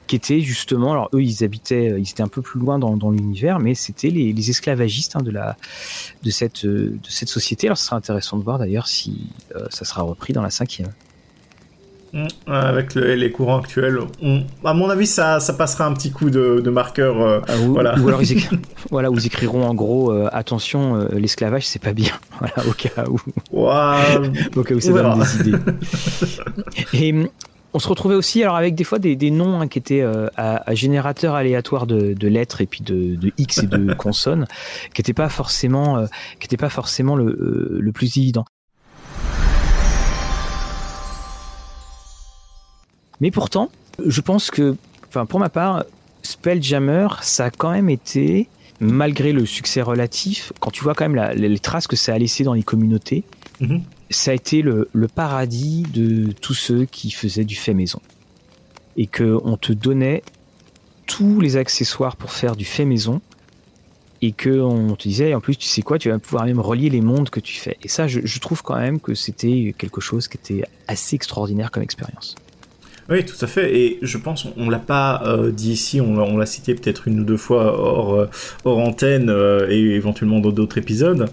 [0.07, 3.11] qui étaient justement, alors eux ils habitaient, ils étaient un peu plus loin dans, dans
[3.11, 5.57] l'univers, mais c'était les, les, esclavagistes hein, de la
[6.23, 7.67] de cette de cette société.
[7.67, 10.91] Alors ce sera intéressant de voir d'ailleurs si euh, ça sera repris dans la cinquième.
[12.17, 12.27] Mm.
[12.47, 13.99] Avec les courants actuels,
[14.65, 17.21] à mon avis, ça, ça passera un petit coup de, marqueur.
[17.21, 17.97] Euh, ah, ou, voilà.
[17.99, 18.41] ou alors ils,
[18.89, 22.13] voilà, écriront en gros euh, attention, euh, l'esclavage c'est pas bien.
[22.39, 23.19] Voilà, au cas où.
[23.51, 25.57] au cas où ça donne des idées.
[26.93, 27.29] Et mm,
[27.73, 30.03] on se retrouvait aussi alors avec des fois des, des noms hein, qui étaient
[30.37, 34.45] à, générateur aléatoire de, de, lettres et puis de, de X et de consonnes,
[34.93, 36.05] qui n'étaient pas forcément,
[36.39, 38.45] qui étaient pas forcément le, le plus évident.
[43.21, 43.69] Mais pourtant,
[44.05, 44.75] je pense que,
[45.07, 45.85] enfin, pour ma part,
[46.21, 48.47] Spelljammer, ça a quand même été,
[48.79, 52.43] malgré le succès relatif, quand tu vois quand même les traces que ça a laissé
[52.43, 53.23] dans les communautés,
[53.59, 53.81] mhm.
[54.09, 58.01] ça a été le, paradis de tous ceux qui faisaient du fait maison.
[58.97, 60.23] Et qu'on te donnait
[61.05, 63.21] tous les accessoires pour faire du fait maison
[64.21, 66.89] et que on te disait en plus tu sais quoi tu vas pouvoir même relier
[66.89, 70.27] les mondes que tu fais et ça je trouve quand même que c'était quelque chose
[70.27, 72.35] qui était assez extraordinaire comme expérience.
[73.09, 73.73] Oui, tout à fait.
[73.75, 77.23] Et je pense, on, l'a pas euh, dit ici, on, l'a cité peut-être une ou
[77.23, 78.27] deux fois hors, euh,
[78.65, 81.29] antenne euh, et éventuellement dans d'autres épisodes.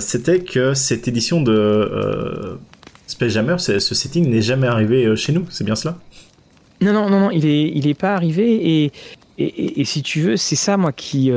[0.00, 2.58] C'était que cette édition de
[3.06, 5.46] Space Jammer, ce setting n'est jamais arrivé chez nous.
[5.48, 5.96] C'est bien cela?
[6.82, 7.30] Non, non, non, non.
[7.30, 8.84] Il est, il est pas arrivé.
[8.84, 8.92] Et,
[9.38, 11.30] et, si tu veux, c'est ça moi qui,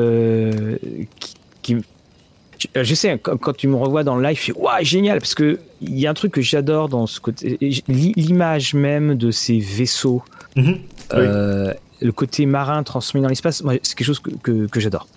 [2.76, 5.36] euh, je sais, quand, tu me revois dans le live, je suis waouh, génial, parce
[5.36, 9.60] que il y a un truc que j'adore dans ce côté, l'image même de ces
[9.60, 10.24] vaisseaux,
[10.56, 10.78] mhm.
[11.14, 15.08] euh, le côté marin transmis dans l'espace, c'est quelque chose que, que, j'adore.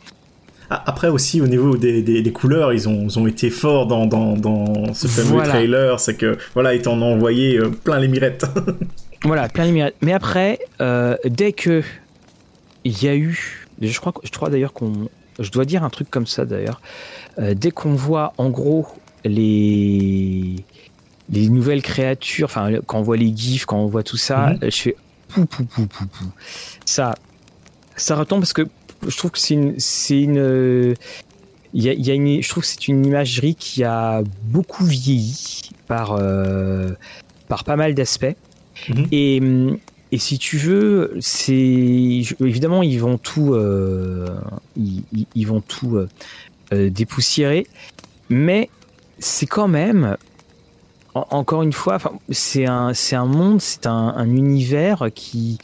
[0.71, 4.07] Ah, après aussi au niveau des, des, couleurs, ils ont, ils ont, été forts dans,
[4.07, 8.09] dans, dans ce fameux trailer, c'est que voilà, ils t'en ont envoyé euh, plein les
[8.09, 8.47] mirettes.
[9.25, 9.97] voilà, plein les mirettes.
[10.01, 10.61] Mais après,
[11.25, 11.83] dès que
[12.85, 16.11] il y a eu, je crois, je crois d'ailleurs qu'on, je dois dire un truc
[16.11, 16.81] comme ça d'ailleurs.
[17.39, 18.87] Euh, dès qu'on voit en gros
[19.25, 20.57] les
[21.31, 24.71] les nouvelles créatures, enfin quand on voit les gifs, quand on voit tout ça, mhm.
[24.71, 24.97] je fais
[25.29, 26.25] pou pou pou pou pou.
[26.85, 27.15] Ça
[27.97, 28.67] ça retombe parce que
[29.07, 30.95] je trouve que c'est une c'est une
[31.75, 34.85] il y a, y a, une je trouve que c'est une imagerie qui a beaucoup
[34.85, 36.91] vieilli par euh,
[37.49, 38.37] par pas mal d'aspects.
[38.89, 39.07] Mhm.
[39.13, 39.41] Et
[40.13, 41.55] et si tu veux, c'est
[42.41, 44.29] évidemment ils vont tout, euh,
[44.77, 46.09] ils, vont tout euh,
[46.73, 47.67] euh, dépoussiérer,
[48.29, 48.71] mais
[49.19, 50.17] c'est quand même
[51.15, 51.99] encore une fois,
[52.31, 52.95] c'est un,
[53.27, 55.59] monde, c'est un, un, univers qui,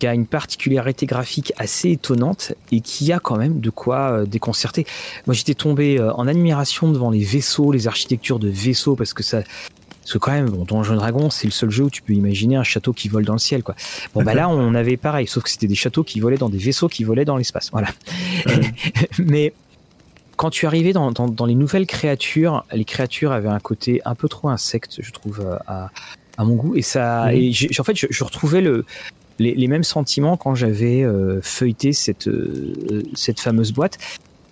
[0.00, 4.84] qui, a une particularité graphique assez étonnante et qui a quand même de quoi déconcerter.
[5.28, 9.42] Moi, j'étais tombé en admiration devant les vaisseaux, les architectures de vaisseaux, parce que ça,
[10.02, 12.56] parce que quand même, bon, Donjons Dragon, c'est le seul jeu où tu peux imaginer
[12.56, 13.76] un château qui vole dans le ciel, quoi.
[14.14, 16.58] Bon, bah là, on avait pareil, sauf que c'était des châteaux qui volaient dans des
[16.58, 17.70] vaisseaux qui volaient dans l'espace.
[17.70, 17.88] Voilà.
[19.18, 19.52] Mais
[20.36, 24.16] quand tu arrivais dans, dans, dans, les nouvelles créatures, les créatures avaient un côté un
[24.16, 25.90] peu trop insecte, je trouve, à,
[26.36, 26.74] à mon goût.
[26.74, 28.84] Et ça, et en fait, je, retrouvais le,
[29.38, 33.98] les, les, mêmes sentiments quand j'avais euh, feuilleté cette, euh, cette fameuse boîte.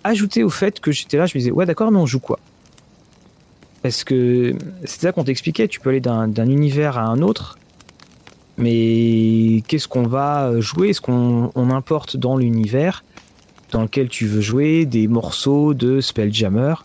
[0.03, 2.39] Ajouté au fait que j'étais là, je me disais, ouais, d'accord, mais on joue quoi?
[3.81, 7.57] Parce que c'est ça qu'on t'expliquait, tu peux aller d'un univers à un autre,
[8.57, 10.89] mais qu'est-ce qu'on va jouer?
[10.89, 13.03] Est-ce qu'on importe dans l'univers
[13.71, 16.75] dans lequel tu veux jouer des morceaux de Spelljammer?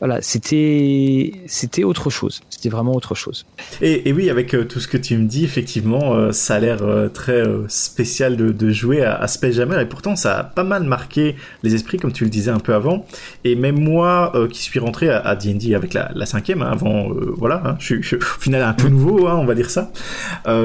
[0.00, 2.40] Voilà, c'était c'était autre chose.
[2.48, 3.44] C'était vraiment autre chose.
[3.82, 6.58] Et, et oui, avec euh, tout ce que tu me dis, effectivement, euh, ça a
[6.58, 9.80] l'air euh, très spécial de, de, jouer à, à Space Jammer.
[9.80, 12.74] Et pourtant, ça a pas mal marqué les esprits, comme tu le disais un peu
[12.74, 13.04] avant.
[13.44, 17.62] Et même moi, qui suis rentré à D&D avec la, la cinquième, hein, avant, voilà,
[17.64, 19.90] hein, je, suis au final un peu nouveau, hein, on va dire ça.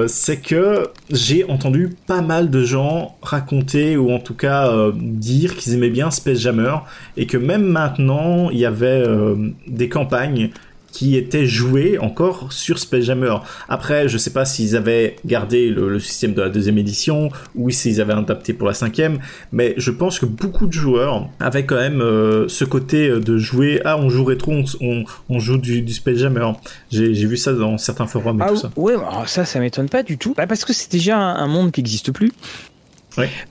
[0.07, 5.73] c'est que j'ai entendu pas mal de gens raconter ou en tout cas dire qu'ils
[5.73, 6.75] aimaient bien Space Jammer
[7.17, 10.51] et que même maintenant, il y avait euh, des campagnes
[10.95, 13.35] qui étaient jouées encore sur Spelljammer.
[13.67, 17.99] Après, je sais pas s'ils avaient gardé le, système de la deuxième édition ou s'ils
[17.99, 19.19] avaient adapté pour la cinquième,
[19.51, 23.81] mais je pense que beaucoup de joueurs avaient quand même euh, ce côté de jouer
[23.83, 26.53] ah on joue rétro, on, on, joue du, du Spelljammer.
[26.89, 28.71] J'ai vu ça dans certains forums et ah, tout ça.
[28.77, 30.33] Ouais, ça ça m'étonne pas du tout.
[30.37, 32.31] Bah, parce que c'est déjà un, monde qui n'existe plus.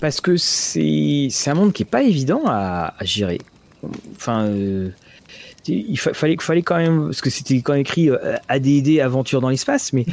[0.01, 3.41] Parce que c'est un monde qui est pas évident à, à gérer.
[4.17, 4.89] Enfin, euh,
[5.69, 9.93] il fallait, fallait quand même, parce que c'était quand écrit euh, ADD aventure dans l'espace,
[9.93, 10.05] mais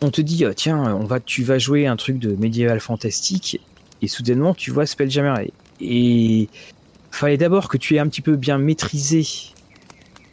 [0.00, 3.60] on te dit, euh, tiens, on va, tu vas jouer un truc de médiéval fantastique,
[4.02, 5.50] et soudainement tu vois Spelljammer.
[5.80, 6.48] Et
[7.10, 9.26] fallait d'abord que tu aies un petit peu bien maîtrisé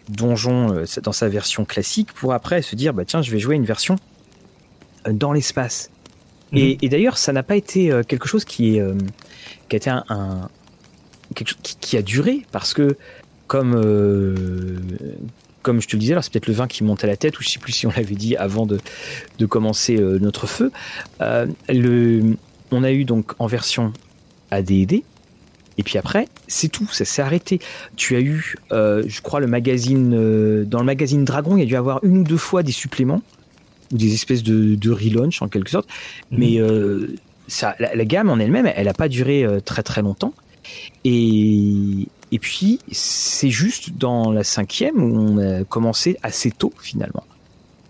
[0.10, 3.56] Donjon euh, dans sa version classique, pour après se dire, bah tiens, je vais jouer
[3.56, 3.96] une version
[5.10, 5.90] dans l'espace.
[6.52, 6.78] Mhm.
[6.82, 8.84] Et, d'ailleurs, ça n'a pas été quelque chose qui est,
[9.68, 10.50] qui a été un,
[11.34, 12.98] quelque chose qui, a duré, parce que
[13.48, 14.80] comme euh,
[15.62, 17.40] comme je te le disais, alors c'est peut-être le vin qui monte à la tête,
[17.40, 18.80] ou je sais plus si on l'avait dit avant de,
[19.40, 20.72] de commencer euh, notre feu.
[21.22, 22.36] Euh, le,
[22.72, 23.92] on a eu donc en version
[24.52, 25.04] AD&D,
[25.78, 27.60] et puis après, c'est tout, ça s'est arrêté.
[27.96, 31.76] Tu as eu, je crois, le magazine, dans le magazine Dragon, il y a dû
[31.76, 33.22] avoir une ou deux fois des suppléments,
[33.92, 35.90] ou des espèces de, de relaunch en quelque sorte,
[36.32, 36.60] mais
[37.48, 40.34] ça, la, la, gamme en elle-même, elle n'a pas duré très très longtemps.
[41.04, 47.24] Et, et puis, c'est juste dans la cinquième où on a commencé assez tôt finalement.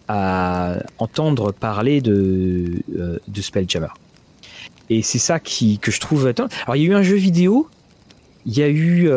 [0.07, 2.73] à entendre parler de,
[3.27, 3.87] de Spelljammer.
[4.89, 6.27] Et c'est ça qui, que je trouve.
[6.27, 7.69] Alors, il y a eu un jeu vidéo,
[8.45, 9.09] il y a eu.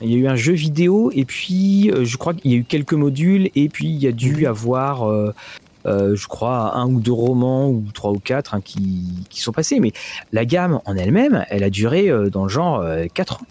[0.00, 2.64] il y a eu un jeu vidéo et puis je crois qu'il y a eu
[2.64, 4.46] quelques modules et puis il y a dû mhm.
[4.46, 5.34] avoir euh,
[5.84, 9.80] je crois, un ou deux romans ou trois ou quatre hein, qui, qui, sont passés.
[9.80, 9.92] Mais
[10.32, 13.46] la gamme en elle-même, elle a duré euh, dans le genre euh, quatre ans.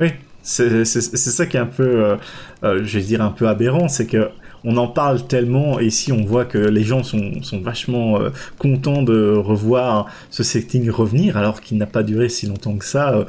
[0.00, 0.08] Oui,
[0.42, 2.16] c'est ça qui est un peu,
[2.62, 4.30] je vais dire, un peu aberrant, c'est que
[4.64, 8.18] on en parle tellement et ici on voit que les gens sont, sont vachement
[8.58, 13.24] contents de revoir ce setting revenir alors qu'il n'a pas duré si longtemps que ça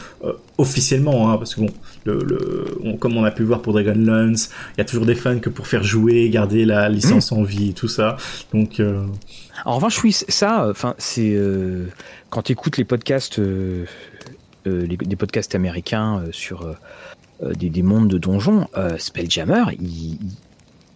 [0.58, 1.74] officiellement hein, parce que bon
[2.06, 5.50] le, comme on a pu voir pour Dragonlance, il y a toujours des fans que
[5.50, 7.36] pour faire jouer, garder la licence mm.
[7.36, 8.18] en vie, tout ça.
[8.54, 8.80] Donc.
[8.80, 9.06] Euh...
[9.66, 11.88] En revanche, oui, ça, enfin, c'est euh,
[12.30, 13.86] quand tu écoutes les podcasts, euh,
[14.68, 16.76] euh, les, des podcasts américains sur
[17.42, 20.18] des, des, mondes de donjons, Spelljammer, il,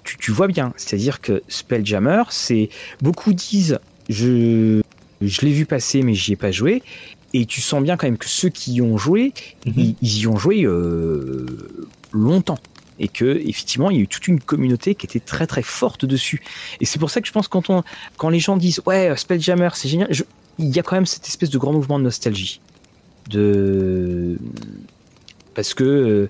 [0.04, 0.74] tu, tu, vois bien.
[0.78, 2.70] C'est-à-dire que Spelljammer, c'est
[3.02, 4.82] beaucoup disent je
[5.20, 6.84] je l'ai vu passer mais j'y ai pas joué
[7.34, 9.34] et tu sens bien quand même que ceux qui y ont joué,
[9.66, 9.96] mhm.
[10.02, 11.46] ils, y ont joué euh,
[12.12, 12.60] longtemps.
[13.00, 16.06] Et que effectivement, il y a eu toute une communauté qui était très très forte
[16.06, 16.42] dessus.
[16.82, 17.84] Et c'est pour ça que je pense quand on,
[18.18, 20.10] quand les gens disent ouais Spelljammer c'est génial,
[20.58, 22.60] il y a quand même cette espèce de grand mouvement de nostalgie,
[23.30, 24.40] de
[25.54, 26.28] parce que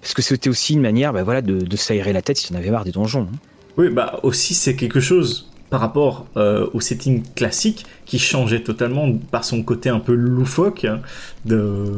[0.00, 2.54] parce que c'était aussi une manière, bah, voilà, de, de s'aérer la tête si tu
[2.54, 3.28] en avais marre des donjons.
[3.32, 3.36] Hein.
[3.76, 9.10] Oui, bah aussi c'est quelque chose par rapport euh, au setting classique qui changeait totalement
[9.30, 11.00] par son côté un peu loufoque hein,
[11.44, 11.94] de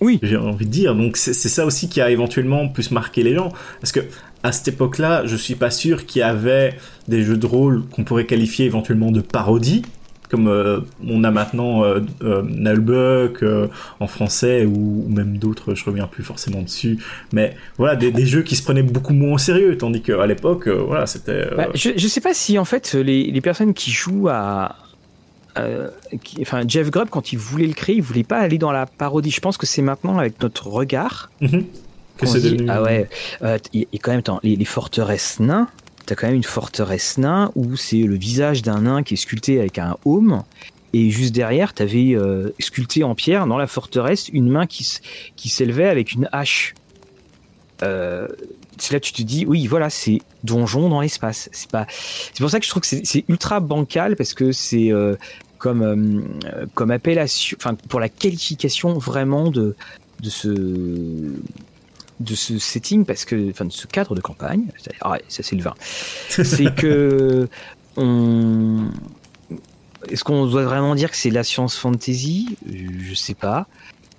[0.00, 0.18] oui.
[0.22, 0.94] j'ai envie de dire.
[0.94, 3.50] Donc c'est ça aussi qui a éventuellement plus marqué les gens.
[3.80, 4.00] Parce que
[4.42, 6.76] à cette époque-là je suis pas sûr qu'il y avait
[7.08, 9.82] des jeux de rôle qu'on pourrait qualifier éventuellement de parodie
[10.28, 13.68] comme euh, on a maintenant euh, euh Nullbuck euh,
[14.00, 16.98] en français ou, même d'autres, je reviens plus forcément dessus.
[17.32, 21.06] Mais voilà, des, jeux qui se prenaient beaucoup moins au sérieux, tandis qu'à l'époque, voilà,
[21.06, 21.48] c'était.
[21.56, 24.76] Bah, je, je sais pas si en fait les, les personnes qui jouent à,
[26.40, 29.30] enfin Jeff Grubb quand il voulait le créer, il voulait pas aller dans la parodie.
[29.30, 31.30] Je pense que c'est maintenant avec notre regard.
[31.40, 31.64] Mm-hmm.
[32.18, 32.66] que c'est devenu...
[32.68, 33.08] Ah ouais,
[33.72, 35.68] il y, a quand même les, les forteresses nains
[36.06, 39.58] t'as quand même une forteresse nain où c'est le visage d'un nain qui est sculpté
[39.58, 40.42] avec un home.
[40.92, 44.98] Et juste derrière, t'avais euh, sculpté en pierre dans la forteresse une main qui,
[45.34, 46.74] qui s'élevait avec une hache.
[47.82, 48.28] Euh,
[48.90, 51.50] là tu te dis, oui, voilà, c'est donjon dans l'espace.
[51.52, 54.92] C'est pas, c'est pour ça que je trouve que c'est ultra bancal parce que c'est
[54.92, 55.16] euh,
[55.58, 59.74] comme euh, comme appellation, enfin pour la qualification vraiment de
[60.22, 61.34] de ce
[62.20, 64.66] de ce setting parce que enfin de ce cadre de campagne
[65.02, 65.74] ah ça c'est le vin.
[66.28, 67.48] C'est que
[67.96, 68.90] on
[70.10, 72.56] est-ce qu'on doit vraiment dire que c'est la science fantasy?
[72.70, 73.66] Je sais pas.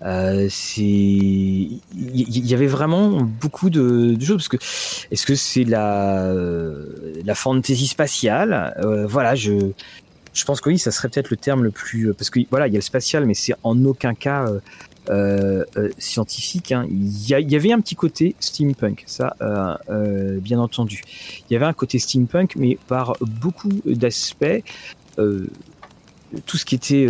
[0.03, 4.57] Euh, c'est il y, avait vraiment beaucoup de, choses parce que
[5.09, 6.31] est-ce que c'est la
[7.25, 8.75] la fantasy spatiale?
[8.79, 9.71] Euh, voilà je
[10.33, 12.73] je pense que oui ça serait peut-être le terme le plus parce que voilà il
[12.73, 14.45] y a le spatial mais c'est en aucun cas
[15.09, 16.73] euh, euh, scientifique.
[16.73, 16.85] Hein.
[16.89, 21.01] Il, y avait un petit côté steampunk, ça, euh, bien entendu.
[21.49, 24.63] Il y avait un côté steampunk, mais par beaucoup d'aspects,
[25.17, 27.07] tout ce qui était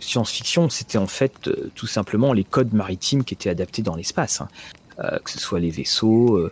[0.00, 4.40] science-fiction, c'était en fait tout simplement les codes maritimes qui étaient adaptés dans l'espace.
[4.40, 4.48] Hein.
[5.24, 6.50] que ce soit les vaisseaux.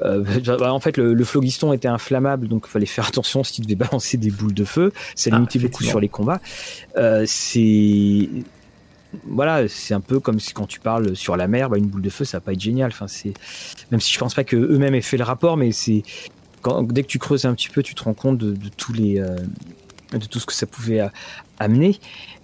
[0.04, 3.74] en fait, le, le, phlogiston était inflammable, donc il fallait faire attention si tu devais
[3.86, 4.92] balancer des boules de feu.
[5.16, 6.40] Ça ah, limitait beaucoup sur les combats.
[7.26, 8.28] c'est
[9.24, 12.02] voilà, c'est un peu comme si quand tu parles sur la mer, bah, une boule
[12.02, 12.90] de feu, ça va pas être génial.
[12.92, 13.34] Enfin, c'est
[13.90, 16.02] même si je pense pas que eux-mêmes aient fait le rapport, mais c'est
[16.84, 19.36] dès que tu creuses un petit peu, tu te rends compte de, tous les euh,
[20.12, 21.00] de tout ce que ça pouvait
[21.58, 21.98] amener.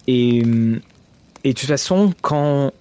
[0.06, 2.72] Et, et de toute façon, quand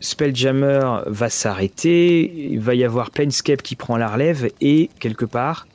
[0.00, 5.66] Spelljammer va s'arrêter, il va y avoir Planescape qui prend la relève et quelque part,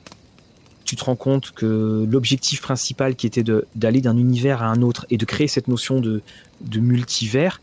[0.88, 3.44] tu te rends compte que l'objectif principal qui était
[3.76, 6.22] d'aller d'un univers à un autre et de créer cette notion de,
[6.62, 7.60] de multivers,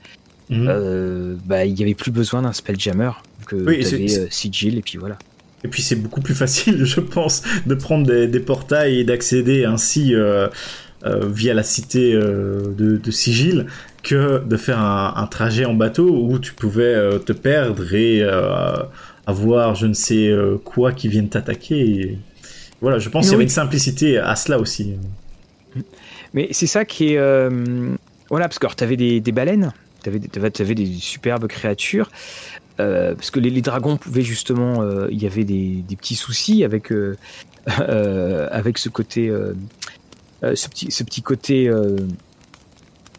[0.52, 0.68] mhm.
[0.70, 3.10] euh, bah, il n'y avait plus besoin d'un Spelljammer
[3.48, 5.18] que oui, euh, Sigil et puis voilà.
[5.64, 10.14] Et puis c'est beaucoup plus facile, je pense, de prendre des, portails et d'accéder ainsi
[10.14, 10.48] euh,
[11.04, 13.66] via la cité de, Sigil
[14.04, 16.94] que de faire un, trajet en bateau où tu pouvais
[17.26, 18.24] te perdre et
[19.26, 20.32] avoir je ne sais
[20.64, 22.20] quoi qui vienne t'attaquer.
[22.82, 24.96] Voilà, je pense qu'il y avait une simplicité à cela aussi.
[26.34, 27.18] Mais c'est ça qui est.
[27.18, 27.96] Euh,
[28.30, 30.22] voilà, parce que tu avais des, baleines, tu avais,
[30.60, 32.10] avais, des superbes créatures.
[32.82, 34.82] Euh, parce que les, dragons pouvaient justement.
[34.82, 36.92] Euh, il y avait des, petits soucis avec,
[37.68, 39.32] avec ce côté.
[40.42, 41.64] ce, petit, ce petit côté.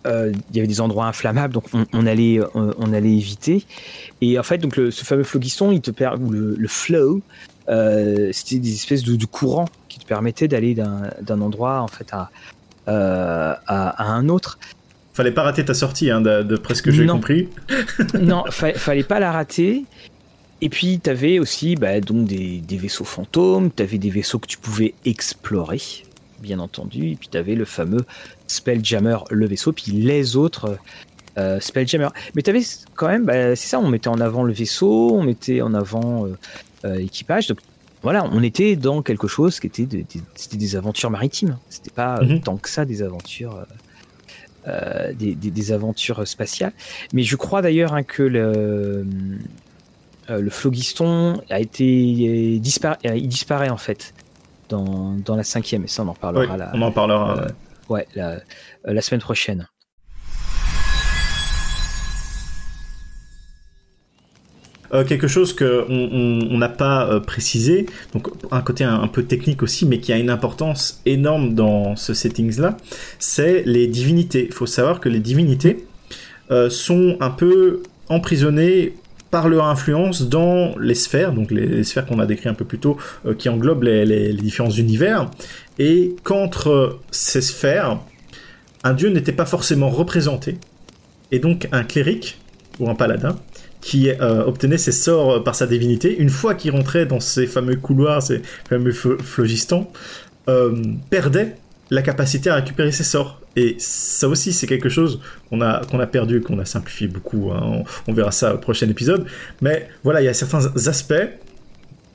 [0.05, 3.65] il y avait des endroits inflammables, donc on, allait, on, allait éviter.
[4.21, 7.23] Et en fait, donc ce fameux phlogiston, il te perd, ou le, le flow,
[7.69, 12.31] c'était des espèces de, de courants qui te permettaient d'aller d'un endroit en fait à,
[12.87, 14.59] à, un autre.
[15.15, 17.49] Fallait pas rater ta sortie, hein, de, presque j'ai compris.
[18.21, 19.85] non, fallait pas la rater.
[20.61, 24.47] Et puis, tu avais aussi bah, donc des, vaisseaux fantômes, tu avais des vaisseaux que
[24.47, 25.81] tu pouvais explorer,
[26.41, 27.13] bien entendu.
[27.13, 28.05] Et puis, tu avais le fameux
[28.47, 30.79] Spelljammer, le vaisseau, puis les autres
[31.37, 32.09] euh, Spelljammer.
[32.35, 32.63] Mais tu avais
[32.95, 36.27] quand même, bah, c'est ça, on mettait en avant le vaisseau, on mettait en avant
[36.27, 36.39] euh,
[36.85, 37.49] euh, l'équipage.
[37.49, 37.59] Donc,
[38.03, 41.59] voilà, on était dans quelque chose qui était, des aventures maritimes.
[41.69, 42.41] C'était pas mhm.
[42.41, 43.67] tant que ça des aventures.
[45.15, 46.73] des, aventures spatiales.
[47.13, 49.05] Mais je crois d'ailleurs hein, que le,
[50.31, 54.13] euh, le phlogiston a été euh, il disparaît en fait
[54.69, 56.71] dans, dans la cinquième et ça on en parlera.
[56.75, 57.39] on en parlera.
[57.39, 57.49] Euh,
[57.89, 58.39] ouais, la,
[58.85, 59.69] la, semaine prochaine.
[65.07, 69.99] Quelque chose que on n'a pas précisé, donc un côté un, peu technique aussi, mais
[69.99, 72.77] qui a une importance énorme dans ce settings là,
[73.19, 74.47] c'est les divinités.
[74.47, 75.87] Il faut savoir que les divinités
[76.69, 78.95] sont un peu emprisonnées
[79.31, 82.79] par leur influence dans les sphères, donc les, sphères qu'on a décrites un peu plus
[82.79, 82.97] tôt,
[83.27, 85.31] euh, qui englobent les, différents univers,
[85.79, 87.99] et qu'entre ces sphères,
[88.85, 90.59] un dieu n'était pas forcément représenté,
[91.33, 92.39] et donc un cléric,
[92.79, 93.37] ou un paladin,
[93.87, 97.77] qui euh, obtenait ses sorts par sa divinité, une fois qu'il rentrait dans ces fameux
[97.77, 99.87] couloirs, ces fameux phlogistans,
[100.49, 101.55] euh, perdait
[101.91, 103.41] la capacité à récupérer ses sorts.
[103.55, 107.53] Et ça aussi, c'est quelque chose qu'on a, qu'on a perdu, qu'on a simplifié beaucoup.
[107.53, 107.85] Hein.
[108.09, 109.25] On, verra ça au prochain épisode.
[109.61, 111.15] Mais voilà, il y a certains aspects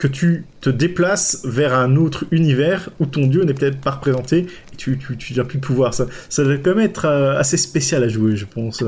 [0.01, 4.47] que tu te déplaces vers un autre univers où ton dieu n'est peut-être pas représenté
[4.73, 5.93] et tu, tu, tu n'as plus de pouvoir.
[5.93, 8.83] Ça, ça doit quand même être euh, assez spécial à jouer, je pense.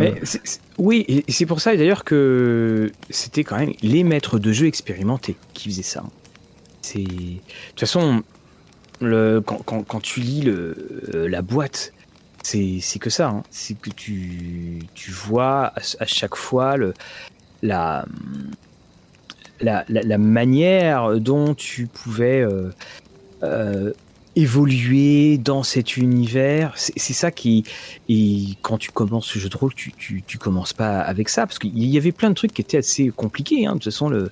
[0.80, 5.70] oui, c'est pour ça d'ailleurs que c'était quand même les maîtres de jeu expérimentés qui
[5.70, 6.04] faisaient ça.
[6.96, 8.24] De toute façon,
[9.00, 10.76] le, quand, quand, quand, tu lis le,
[11.14, 11.94] euh, la boîte,
[12.42, 13.28] c'est que ça.
[13.28, 13.44] Hein.
[13.52, 16.96] C'est que tu, tu vois à, chaque fois le,
[17.62, 18.04] la,
[19.64, 22.70] la, manière dont tu pouvais euh,
[23.44, 23.92] euh,
[24.36, 26.74] évoluer dans cet univers.
[26.76, 27.64] C'est ça qui.
[28.10, 31.46] Et quand tu commences ce jeu de rôle, tu, commences pas avec ça.
[31.46, 33.66] Parce qu'il y avait plein de trucs qui étaient assez compliqués.
[33.66, 33.74] Hein.
[33.74, 34.30] De toute façon, le,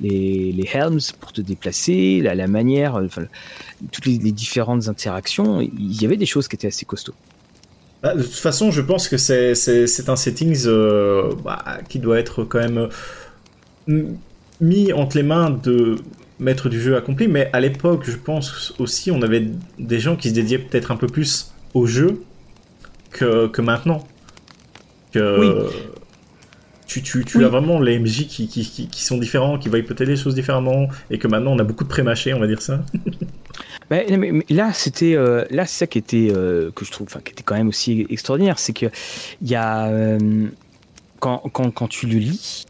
[0.00, 3.22] les, les helms pour te déplacer, la, manière, enfin,
[3.90, 7.14] toutes les, différentes interactions, il y avait des choses qui étaient assez costauds.
[8.02, 9.52] Bah, de toute façon, je pense que c'est,
[10.08, 12.88] un settings euh, bah, qui doit être quand même
[13.88, 14.08] euh,
[14.62, 15.96] mis entre les mains de
[16.38, 19.46] maître du jeu accompli, mais à l'époque, je pense aussi, on avait
[19.78, 22.22] des gens qui se dédiaient peut-être un peu plus au jeu
[23.10, 24.06] que, que maintenant.
[25.12, 25.50] Que, oui
[27.00, 30.16] tu, tu, as vraiment les MJ qui, qui, qui, sont différents, qui voient peut-être les
[30.16, 32.84] choses différemment, et que maintenant on a beaucoup de pré-mâchés, on va dire ça.
[33.90, 34.06] mais,
[34.50, 37.42] là, c'était euh, là, c'est ça qui était euh, que je trouve, enfin, qui était
[37.42, 38.86] quand même aussi extraordinaire, c'est que
[39.40, 40.18] il y a euh,
[41.20, 42.66] quand, quand, quand, tu le lis,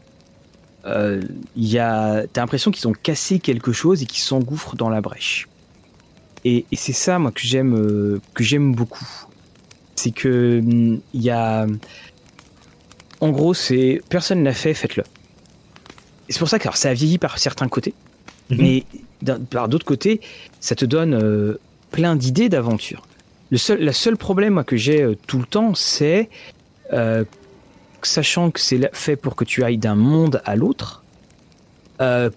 [0.85, 5.01] il y a, t'as l'impression qu'ils ont cassé quelque chose et qu'ils s'engouffrent dans la
[5.01, 5.47] brèche.
[6.45, 9.07] Et, et c'est ça, moi, que j'aime, que j'aime beaucoup.
[9.95, 10.61] C'est que
[11.13, 11.65] il y a
[13.23, 15.03] en gros, c'est personne l'a fait, faites-le.
[16.27, 17.93] C'est pour ça que ça a vieilli par certains côtés,
[18.49, 18.57] mhm.
[18.59, 18.83] mais
[19.49, 20.19] par d'autres côtés,
[20.59, 21.57] ça te donne euh,
[21.91, 23.07] plein d'idées d'aventure.
[23.49, 26.29] Le seul, la seule problème que j'ai euh, tout le temps, c'est
[26.91, 27.23] euh,
[28.05, 31.03] sachant que c'est fait pour que tu ailles d'un monde à l'autre.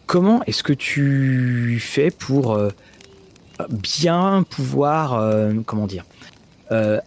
[0.07, 2.59] comment est-ce que tu fais pour
[3.69, 5.21] bien pouvoir,
[5.65, 6.05] comment dire,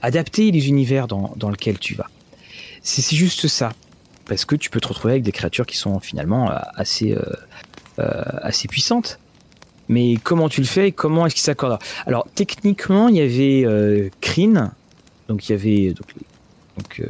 [0.01, 2.09] adapter les univers dans, lesquels tu vas?
[2.81, 3.71] C'est juste ça.
[4.29, 7.23] Parce que tu peux te retrouver avec des créatures qui sont finalement euh, assez, euh,
[7.97, 9.19] euh, assez puissantes.
[9.89, 13.65] Mais comment tu le fais et comment est-ce qu'il s'accorde Alors, techniquement, il y avait
[13.65, 14.71] euh, Kryn,
[15.27, 15.93] donc il y avait
[16.77, 17.01] donc,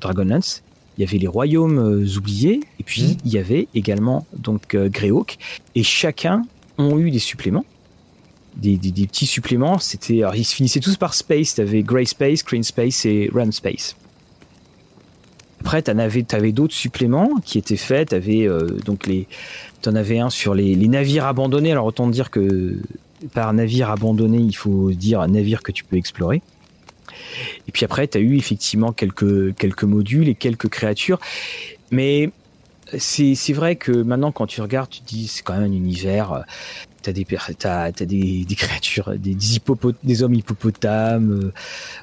[0.00, 0.62] Dragonlance,
[0.98, 3.16] il y avait les royaumes oubliés, et puis mhm.
[3.24, 5.38] il y avait également donc Greyhawk,
[5.74, 6.42] et chacun
[6.76, 7.64] ont eu des suppléments.
[8.56, 12.44] Des, des, petits suppléments, c'était, ils se finissaient tous par Space, tu avais Grey Space,
[12.44, 13.94] Green Space et Ram Space.
[15.60, 18.12] Après, tu avais, avais d'autres suppléments qui étaient faits.
[18.12, 19.26] Avais, euh, donc les,
[19.86, 21.72] en avais un sur les, navires abandonnés.
[21.72, 22.80] Alors autant dire que
[23.34, 26.42] par navire abandonné, il faut dire un navire que tu peux explorer.
[27.66, 31.20] Et puis après, tu as eu effectivement quelques, quelques modules et quelques créatures.
[31.90, 32.30] Mais
[32.96, 36.44] c'est vrai que maintenant, quand tu regardes, tu te dis c'est quand même un univers
[37.02, 37.26] t'as des
[37.58, 39.36] t'as des, des créatures des
[40.02, 41.52] des, hommes hippopotames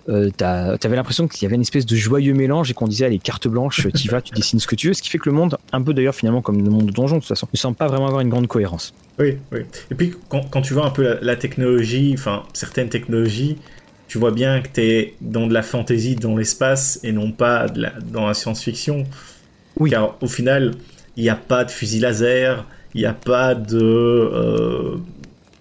[0.10, 3.06] euh, euh t'avais l'impression qu'il y avait une espèce de joyeux mélange et qu'on disait
[3.06, 4.94] allez carte blanche tu vas tu dessines ce que tu veux.
[4.94, 7.16] Ce qui fait que le monde un peu d'ailleurs finalement comme le monde de donjon
[7.16, 8.94] de toute façon ne semble pas vraiment avoir une grande cohérence.
[9.20, 9.62] Oui oui.
[9.92, 13.58] Et puis quand, quand tu vois un peu la, technologie enfin certaines technologies
[14.08, 17.82] tu vois bien que t'es dans de la fantasy dans l'espace et non pas de
[17.82, 19.06] la, dans la science-fiction
[19.80, 20.74] oui car au final
[21.18, 24.96] il n'y a pas de fusil laser il n'y a pas de euh,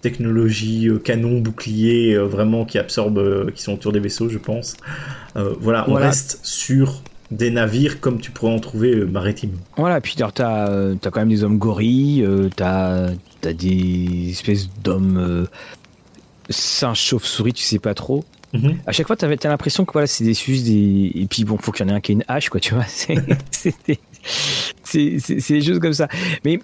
[0.01, 4.77] technologie euh, canon, bouclier, euh, vraiment qui absorbe, qui sont autour des vaisseaux, je pense.
[5.59, 9.57] voilà, on reste sur des navires comme tu pourrais en trouver maritimes.
[9.75, 12.25] Voilà, puis tu as, as, quand même des hommes gorilles,
[12.55, 13.09] tu as,
[13.43, 15.47] as, des espèces d'hommes
[16.49, 18.25] singes chauve-souris, tu sais pas trop.
[18.53, 18.77] Mhm.
[18.85, 21.11] À chaque fois, tu as, l'impression que voilà, c'est des sus, des...
[21.15, 22.73] et puis bon, faut qu'il y en ait un qui ait une hache, quoi, tu
[22.73, 22.85] vois.
[24.83, 26.07] C'est des choses comme ça.
[26.43, 26.59] Mais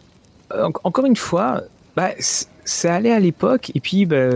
[0.83, 1.63] encore une fois,
[1.95, 4.29] bah, ça allait à l'époque, et puis bah,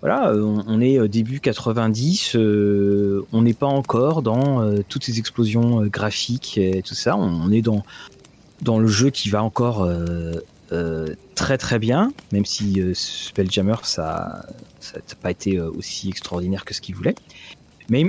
[0.00, 5.82] voilà, on, est début 90, euh, on n'est pas encore dans euh, toutes ces explosions
[5.82, 7.82] euh, graphiques et tout ça, on, est dans,
[8.62, 9.88] dans le jeu qui va encore
[11.34, 14.46] très très bien, même si Spelljammer ça
[14.94, 17.14] n'a pas été aussi extraordinaire que ce qu'il voulait.
[17.88, 18.08] Mais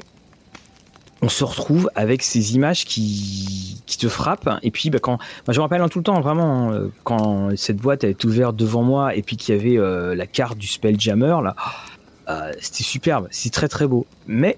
[1.21, 4.49] on se retrouve avec ces images qui, te frappent.
[4.63, 7.77] Et puis, bah, quand, je me rappelle en tout le temps, vraiment, euh, quand cette
[7.77, 11.37] boîte est ouverte devant moi et puis qu'il y avait euh, la carte du Spelljammer,
[11.43, 11.55] là,
[12.29, 14.07] euh, c'était superbe, c'est très très beau.
[14.25, 14.57] Mais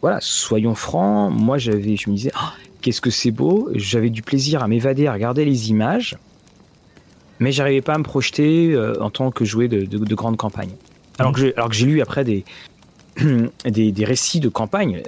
[0.00, 2.48] voilà, soyons francs, moi j'avais, je me disais, oh,
[2.80, 3.68] qu'est-ce que c'est beau.
[3.74, 6.16] J'avais du plaisir à m'évader, à regarder les images,
[7.38, 10.74] mais j'arrivais pas à me projeter en tant que jouer de, de, de grandes campagnes.
[11.18, 12.44] Alors que j'ai lu après des,
[13.64, 15.02] des, des récits de campagne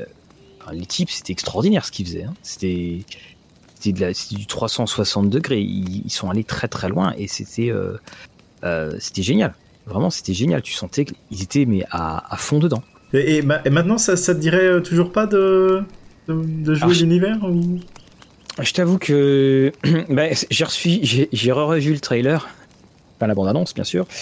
[0.72, 2.24] les types, c'était extraordinaire ce qu'ils faisaient.
[2.24, 2.34] Hein.
[2.42, 3.04] C'était
[3.84, 5.61] du 360 degrés.
[5.61, 7.96] Ils, sont allés très très loin et c'était euh,
[8.64, 9.54] euh, c'était génial.
[9.86, 10.62] Vraiment, c'était génial.
[10.62, 12.82] Tu sentais qu'ils étaient mais à, fond dedans.
[13.12, 15.82] Et, maintenant, ça, ça te dirait euh, toujours pas de,
[16.28, 17.38] de, jouer l'univers
[18.61, 19.72] Je t'avoue que
[20.11, 22.48] ben, j'ai j'ai revu le trailer,
[23.18, 24.06] pas la bande annonce bien sûr.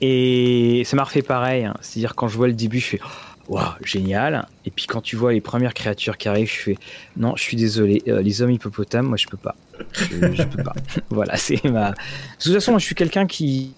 [0.00, 1.64] et ça m'a refait pareil.
[1.64, 1.74] Hein.
[1.80, 3.00] C'est-à-dire quand je vois le début, je fais
[3.48, 4.46] waouh, génial.
[4.64, 6.78] Et puis quand tu vois les premières créatures qui arrivent, je fais
[7.16, 9.56] non, je suis désolé, euh, les hommes hippopotames, moi je peux pas.
[9.94, 10.74] Je, peux pas.
[11.10, 11.90] voilà, c'est ma.
[11.90, 11.96] De
[12.40, 13.72] toute façon, moi je suis quelqu'un qui,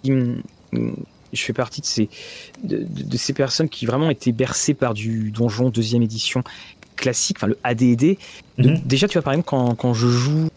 [0.72, 2.08] je fais partie de ces
[2.64, 6.42] de, ces personnes qui vraiment étaient bercées par du donjon deuxième édition
[6.96, 8.18] classique, enfin le AD&D.
[8.58, 8.80] Mhm.
[8.84, 10.49] Déjà, tu vois par exemple quand, quand je joue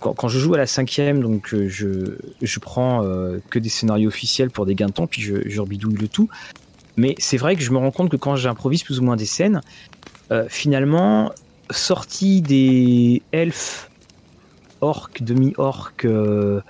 [0.00, 4.08] quand, je joue à la cinquième, donc euh, je, je prends euh, que des scénarios
[4.08, 6.28] officiels pour des gains de temps, puis je, je rebidouille le tout.
[6.96, 9.26] Mais c'est vrai que je me rends compte que quand j'improvise plus ou moins des
[9.26, 9.60] scènes,
[10.32, 11.30] euh, finalement,
[11.70, 13.90] sorti des elfes,
[14.80, 16.62] orques, demi-orques, euh,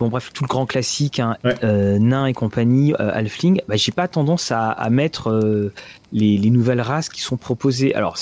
[0.00, 4.50] bon bref, tout le grand classique, hein, nains et compagnie, halfling, bah, j'ai pas tendance
[4.50, 5.70] à, mettre
[6.12, 7.94] les, nouvelles races qui sont proposées.
[7.94, 8.16] Alors,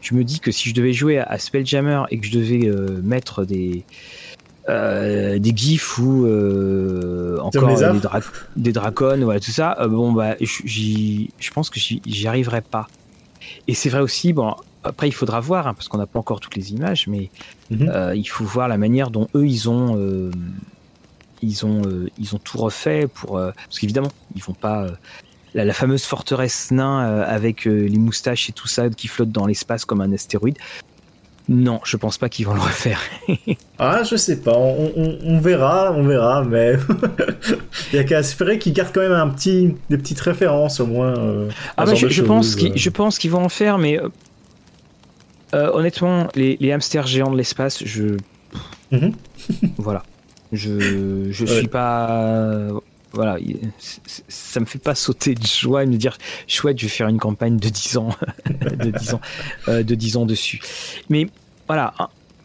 [0.00, 2.70] je me dis que si je devais jouer à Spelljammer et que je devais
[3.02, 3.84] mettre des
[4.70, 8.20] euh, des gifs ou euh, encore des, dra
[8.56, 9.76] des, dracons, voilà tout ça.
[9.80, 12.86] Euh, bon bah, je pense que j'y arriverai pas.
[13.66, 16.40] Et c'est vrai aussi, bon, après il faudra voir hein, parce qu'on n'a pas encore
[16.40, 17.30] toutes les images, mais
[17.70, 18.12] mhm.
[18.14, 20.30] il faut voir la manière dont eux ils ont
[21.42, 21.82] ils ont
[22.18, 24.86] ils ont tout refait pour parce qu'évidemment ils vont pas
[25.54, 29.84] la, la, fameuse forteresse nain avec les moustaches et tout ça qui flotte dans l'espace
[29.84, 30.56] comme un astéroïde.
[31.50, 33.00] Non, je pense pas qu'ils vont le refaire.
[33.80, 36.74] ah, je sais pas, on, verra, on verra, mais
[37.92, 40.86] il y a qu'à espérer qu'ils gardent quand même un petit, des petites références au
[40.86, 41.18] moins.
[41.18, 44.08] Euh, ah bah, je, pense qu'ils, je pense qu'ils vont en faire, mais euh,
[45.54, 48.16] euh, honnêtement, les, hamsters géants de l'espace, je,
[48.92, 49.12] mhm.
[49.76, 50.04] voilà,
[50.52, 52.68] je, je suis pas,
[53.12, 53.38] voilà,
[54.28, 57.18] ça me fait pas sauter de joie et me dire chouette, je vais faire une
[57.18, 58.10] campagne de 10 ans,
[58.48, 59.20] de 10 ans,
[59.68, 60.60] de 10 ans dessus.
[61.08, 61.28] Mais
[61.66, 61.94] voilà.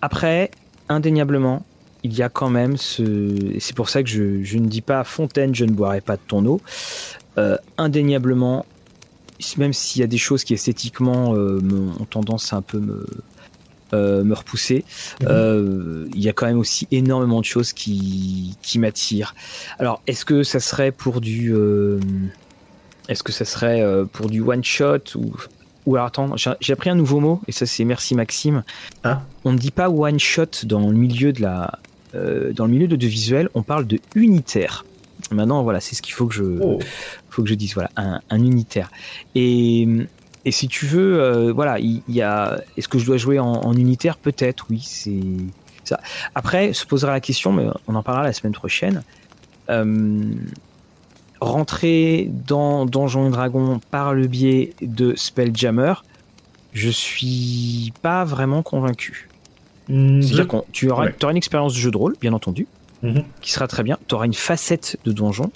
[0.02, 0.52] Après,
[0.90, 1.66] indéniablement,
[2.04, 3.58] il y a quand même ce.
[3.60, 6.22] C'est pour ça que je, je, ne dis pas Fontaine, je ne boirai pas de
[6.28, 6.62] ton eau.
[7.38, 8.66] Euh, indéniablement,
[9.58, 11.60] même s'il y a des choses qui esthétiquement euh,
[12.00, 13.06] ont tendance à un peu me,
[13.94, 14.84] euh, me repousser,
[15.22, 16.10] mhm.
[16.14, 19.36] il y a quand même aussi énormément de choses qui, qui m'attirent.
[19.80, 21.54] Alors, est-ce que ça serait pour du.
[23.08, 25.34] est-ce que ça serait pour du one shot ou
[25.86, 28.64] ou alors attends, j'ai appris un nouveau mot, et ça c'est merci Maxime.
[29.04, 29.22] Ah.
[29.44, 31.80] On ne dit pas one shot dans le milieu de la,
[32.16, 34.86] euh, dans le milieu de, visuel, on parle de unitaire.
[35.32, 36.80] Maintenant voilà, c'est ce qu'il faut que je, oh.
[37.30, 38.92] faut que je dise voilà, un, unitaire.
[39.36, 39.88] Et
[40.46, 42.62] et si tu veux, voilà, il y, a.
[42.78, 44.18] Est-ce que je dois jouer en, unitaire?
[44.18, 44.82] Peut-être, oui.
[44.84, 45.20] C'est
[45.84, 46.00] ça.
[46.36, 49.04] Après, se posera la question, mais on en parlera la semaine prochaine.
[51.42, 55.96] rentrer dans Donjons et Dragons par le biais de Spelljammer,
[56.76, 59.30] je suis pas vraiment convaincu.
[59.88, 62.68] Mm, C'est-à-dire que tu auras, une expérience de jeu de rôle, bien entendu,
[63.02, 63.24] mhm.
[63.42, 63.98] qui sera très bien.
[64.08, 65.52] Tu auras une facette de donjon,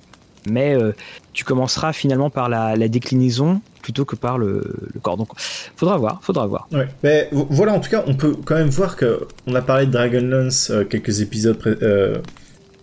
[0.50, 0.94] mais euh,
[1.34, 5.18] tu commenceras finalement par la, déclinaison plutôt que par le, corps.
[5.18, 5.30] Donc,
[5.76, 6.68] faudra voir, faudra voir.
[7.04, 9.92] Mais voilà, en tout cas, on peut quand même voir que on a parlé de
[9.92, 12.18] Dragonlance euh, quelques épisodes euh,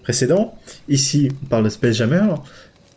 [0.02, 0.54] précédents.
[0.88, 2.34] Ici, on parle de Spelljammer.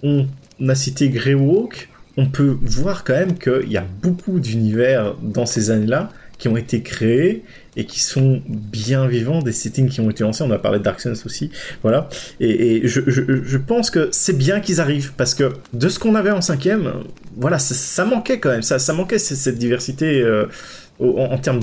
[0.03, 0.27] On
[0.67, 1.89] a cité Greywalk
[2.19, 6.57] on peut voir quand même qu'il y a beaucoup d'univers dans ces années-là qui ont
[6.57, 7.45] été créés
[7.79, 10.43] et qui sont bien vivants, des settings qui ont été lancés.
[10.43, 11.49] On a parlé de Dark Souls aussi,
[11.81, 12.09] voilà.
[12.41, 16.41] Et, je, pense que c'est bien qu'ils arrivent parce que de ce qu'on avait en
[16.41, 16.91] cinquième,
[17.37, 20.21] voilà, ça, manquait quand même, ça, manquait cette, diversité.
[20.21, 20.45] Euh,
[21.01, 21.61] en, termes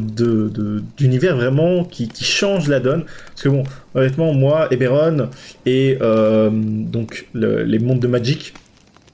[0.97, 3.05] d'univers vraiment qui, change la donne.
[3.05, 3.65] Parce que bon,
[3.95, 5.29] honnêtement, moi, Eberron
[5.67, 8.55] et euh, donc les mondes de Magic,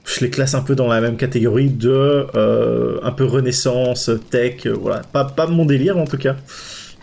[0.05, 4.65] je les classe un peu dans la même catégorie de euh, un peu renaissance, tech,
[4.67, 5.01] voilà.
[5.11, 6.37] Pas mon délire en tout cas.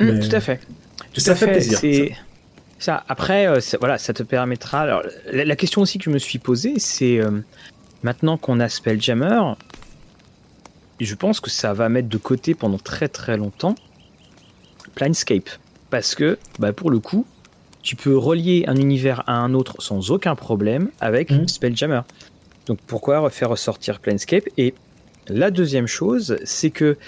[0.00, 0.60] Mm, tout à fait.
[1.12, 2.16] Tout ça fait, plaisir.
[2.78, 3.04] Ça.
[3.08, 4.80] Après, euh, voilà, ça te permettra.
[4.80, 7.20] Alors, la, question aussi que je me suis posée, c'est
[8.02, 9.40] maintenant qu'on a Spelljammer,
[11.00, 13.74] je pense que ça va mettre de côté pendant très très longtemps
[14.94, 15.48] Planescape.
[15.90, 17.26] Parce que, bah, pour le coup,
[17.82, 21.48] tu peux relier un univers à un autre sans aucun problème avec mm.
[21.48, 22.02] Spelljammer.
[22.66, 24.44] Donc pourquoi faire ressortir Planescape?
[24.56, 24.74] Et
[25.28, 26.98] la deuxième chose, c'est que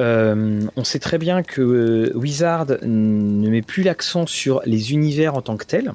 [0.00, 5.34] euh, on sait très bien que euh, Wizard ne met plus l'accent sur les univers
[5.34, 5.92] en tant que tels.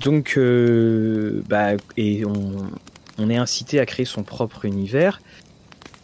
[0.00, 5.20] Donc, euh, bah, et on, est incité à créer son propre univers.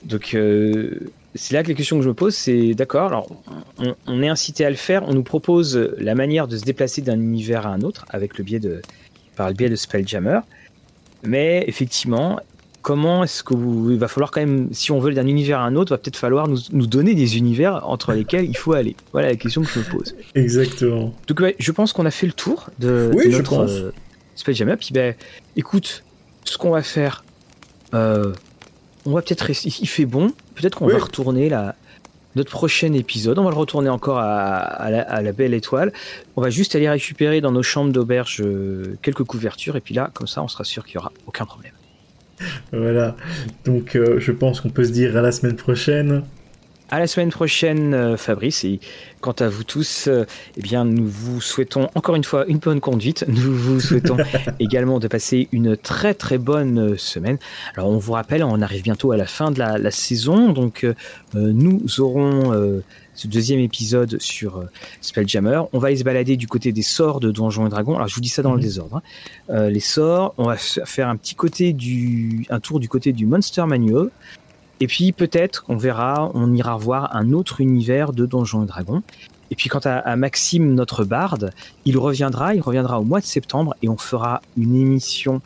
[0.04, 0.36] Donc,
[1.34, 3.08] c'est là que la question que je me pose, c'est d'accord.
[3.08, 3.28] Alors,
[3.78, 5.02] on, on, est incité à le faire.
[5.08, 8.44] On nous propose la manière de se déplacer d'un univers à un autre avec le
[8.44, 8.82] biais de,
[9.34, 10.40] par le biais de Spelljammer.
[11.22, 12.38] Mais effectivement,
[12.86, 15.64] comment est-ce que vous, il va falloir quand même, si on veut d'un univers à
[15.64, 18.94] un autre, va peut-être falloir nous, donner des univers entre lesquels il faut aller.
[19.10, 20.14] Voilà la question que je me pose.
[20.36, 21.12] Exactement.
[21.26, 23.90] Donc ouais, je pense qu'on a fait le tour de, notre euh,
[24.36, 24.72] Space Jam.
[24.76, 25.16] Puis ben,
[25.56, 26.04] écoute,
[26.44, 27.24] ce qu'on va faire,
[27.92, 28.32] euh,
[29.04, 29.68] on va peut-être rester.
[29.80, 30.32] Il fait bon.
[30.54, 31.74] Peut-être qu'on va retourner là
[32.36, 33.36] notre prochain épisode.
[33.40, 35.92] On va le retourner encore à, la, belle étoile.
[36.36, 40.12] On va juste aller récupérer dans nos chambres d'auberge euh, quelques couvertures et puis là,
[40.14, 41.72] comme ça, on sera sûr qu'il n'y aura aucun problème.
[42.72, 43.16] Voilà.
[43.64, 46.22] Donc, euh, je pense qu'on peut se dire à la semaine prochaine.
[46.88, 48.62] À la semaine prochaine, euh, Fabrice.
[48.62, 48.78] Et
[49.20, 50.24] quant à vous tous, euh,
[50.56, 53.24] eh bien, nous vous souhaitons encore une fois une bonne conduite.
[53.28, 54.16] Nous vous souhaitons
[54.60, 57.38] également de passer une très très bonne euh, semaine.
[57.74, 60.52] Alors, on vous rappelle, on arrive bientôt à la fin de la, saison.
[60.52, 60.86] Donc,
[61.34, 62.82] nous aurons
[63.14, 64.64] ce deuxième épisode sur
[65.00, 65.62] Spelljammer.
[65.72, 67.94] On va aller se balader du côté des sorts de Donjons et Dragons.
[67.96, 68.62] Alors je vous dis ça dans le mhm.
[68.62, 69.02] désordre.
[69.48, 69.68] Hein.
[69.70, 73.64] les sorts, on va faire un petit côté du, un tour du côté du Monster
[73.66, 74.10] Manual.
[74.80, 79.02] Et puis peut-être qu'on verra, on ira voir un autre univers de Donjons et Dragons.
[79.50, 81.52] Et puis quant à, Maxime, notre barde,
[81.84, 85.40] il reviendra, il reviendra au mois de septembre et on fera une émission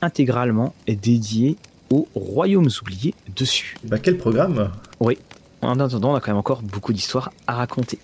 [0.00, 1.56] intégralement dédiée
[1.90, 3.76] aux royaumes oubliés dessus.
[3.84, 4.70] Bah quel programme?
[5.00, 5.18] Oui.
[5.60, 7.98] En attendant, on a quand même encore beaucoup d'histoires à raconter.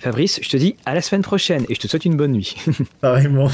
[0.00, 2.56] Fabrice, je te dis à la semaine prochaine et je te souhaite une bonne nuit.
[3.00, 3.48] Pareillement.